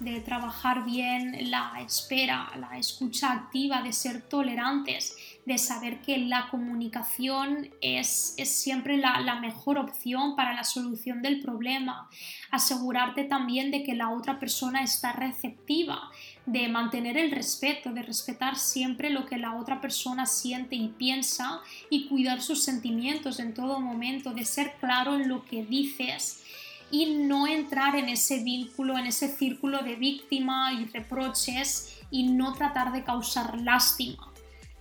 de 0.00 0.20
trabajar 0.20 0.84
bien 0.84 1.50
la 1.50 1.72
espera, 1.84 2.52
la 2.56 2.78
escucha 2.78 3.32
activa, 3.32 3.82
de 3.82 3.92
ser 3.92 4.22
tolerantes, 4.22 5.16
de 5.44 5.58
saber 5.58 6.00
que 6.02 6.18
la 6.18 6.48
comunicación 6.50 7.70
es, 7.80 8.36
siempre 8.44 8.96
la, 8.96 9.20
la, 9.20 9.40
mejor 9.40 9.78
opción 9.78 10.36
para 10.36 10.52
la 10.52 10.62
solución 10.62 11.22
del 11.22 11.40
problema. 11.40 12.08
Asegurarte 12.50 13.24
también 13.24 13.70
de 13.70 13.82
que 13.82 13.94
la 13.94 14.10
otra 14.10 14.38
persona 14.38 14.82
está 14.82 15.12
receptiva, 15.12 16.10
de 16.48 16.66
mantener 16.68 17.18
el 17.18 17.30
respeto, 17.30 17.92
de 17.92 18.02
respetar 18.02 18.56
siempre 18.56 19.10
lo 19.10 19.26
que 19.26 19.36
la 19.36 19.54
otra 19.56 19.82
persona 19.82 20.24
siente 20.24 20.76
y 20.76 20.88
piensa 20.88 21.60
y 21.90 22.08
cuidar 22.08 22.40
sus 22.40 22.62
sentimientos 22.62 23.38
en 23.38 23.52
todo 23.52 23.80
momento, 23.80 24.32
de 24.32 24.46
ser 24.46 24.74
claro 24.80 25.14
en 25.14 25.28
lo 25.28 25.44
que 25.44 25.64
dices 25.64 26.42
y 26.90 27.16
no 27.16 27.46
entrar 27.46 27.96
en 27.96 28.08
ese 28.08 28.42
vínculo, 28.42 28.96
en 28.96 29.06
ese 29.06 29.28
círculo 29.28 29.82
de 29.82 29.96
víctima 29.96 30.72
y 30.72 30.86
reproches 30.86 31.98
y 32.10 32.30
no 32.30 32.54
tratar 32.54 32.92
de 32.92 33.04
causar 33.04 33.60
lástima. 33.60 34.32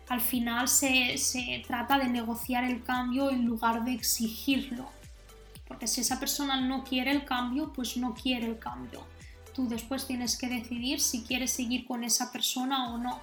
Al 0.08 0.22
final 0.22 0.70
se, 0.70 1.18
se 1.18 1.66
trata 1.68 2.00
de 2.00 2.08
negociar 2.08 2.64
el 2.64 2.82
cambio 2.82 3.30
en 3.30 3.46
lugar 3.46 3.84
de 3.84 3.94
exigirlo. 3.94 4.90
Porque 5.68 5.86
si 5.86 6.00
esa 6.00 6.18
persona 6.18 6.62
no 6.62 6.86
quiere 6.86 7.12
el 7.12 7.26
cambio, 7.26 7.74
pues 7.74 7.98
no 7.98 8.14
quiere 8.14 8.46
el 8.46 8.58
cambio. 8.58 9.06
Tú 9.58 9.68
después 9.68 10.06
tienes 10.06 10.38
que 10.38 10.50
decidir 10.50 11.02
si 11.02 11.24
quieres 11.24 11.50
seguir 11.50 11.88
con 11.88 12.04
esa 12.04 12.32
persona 12.32 12.94
o 12.94 13.00
no. 13.00 13.20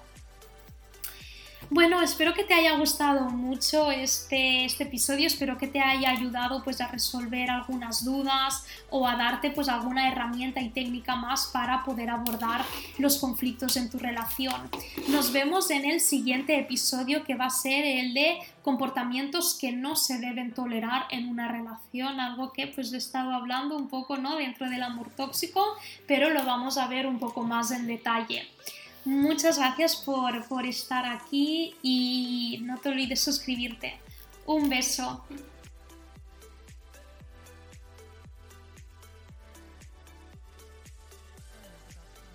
Bueno, 1.71 2.01
espero 2.01 2.33
que 2.35 2.43
te 2.43 2.53
haya 2.53 2.77
gustado 2.77 3.21
mucho 3.31 3.89
este, 3.89 4.65
este, 4.65 4.83
episodio, 4.83 5.25
espero 5.25 5.57
que 5.57 5.67
te 5.67 5.79
haya 5.79 6.11
ayudado 6.11 6.63
pues 6.63 6.79
a 6.79 6.87
resolver 6.87 7.49
algunas 7.49 8.05
dudas 8.05 8.63
o 8.91 9.07
a 9.07 9.15
darte 9.15 9.49
pues 9.49 9.67
alguna 9.67 10.07
herramienta 10.07 10.61
y 10.61 10.69
técnica 10.69 11.15
más 11.15 11.47
para 11.47 11.83
poder 11.83 12.11
abordar 12.11 12.63
los 12.99 13.17
conflictos 13.17 13.77
en 13.77 13.89
tu 13.89 13.97
relación. 13.97 14.69
Nos 15.07 15.31
vemos 15.31 15.71
en 15.71 15.85
el 15.85 16.01
siguiente 16.01 16.59
episodio 16.59 17.23
que 17.23 17.33
va 17.33 17.45
a 17.45 17.49
ser 17.49 17.83
el 17.83 18.13
de 18.13 18.37
comportamientos 18.61 19.57
que 19.59 19.71
no 19.71 19.95
se 19.95 20.19
deben 20.19 20.53
tolerar 20.53 21.07
en 21.09 21.27
una 21.27 21.47
relación, 21.47 22.19
algo 22.19 22.53
que 22.53 22.67
pues 22.67 22.93
he 22.93 22.97
estado 22.97 23.31
hablando 23.31 23.75
un 23.75 23.89
poco 23.89 24.17
¿no? 24.17 24.35
dentro 24.35 24.69
del 24.69 24.83
amor 24.83 25.09
tóxico, 25.15 25.63
pero 26.07 26.29
lo 26.29 26.45
vamos 26.45 26.77
a 26.77 26.87
ver 26.87 27.07
un 27.07 27.17
poco 27.17 27.41
más 27.41 27.71
en 27.71 27.87
detalle. 27.87 28.47
Muchas 29.05 29.59
gracias 29.59 29.95
por, 29.95 30.47
por 30.47 30.65
estar 30.65 31.05
aquí 31.05 31.75
y 31.83 32.59
no 32.63 32.79
te 32.79 32.89
olvides 32.89 33.19
suscribirte. 33.19 33.99
Un 34.47 34.67
beso. 34.67 35.23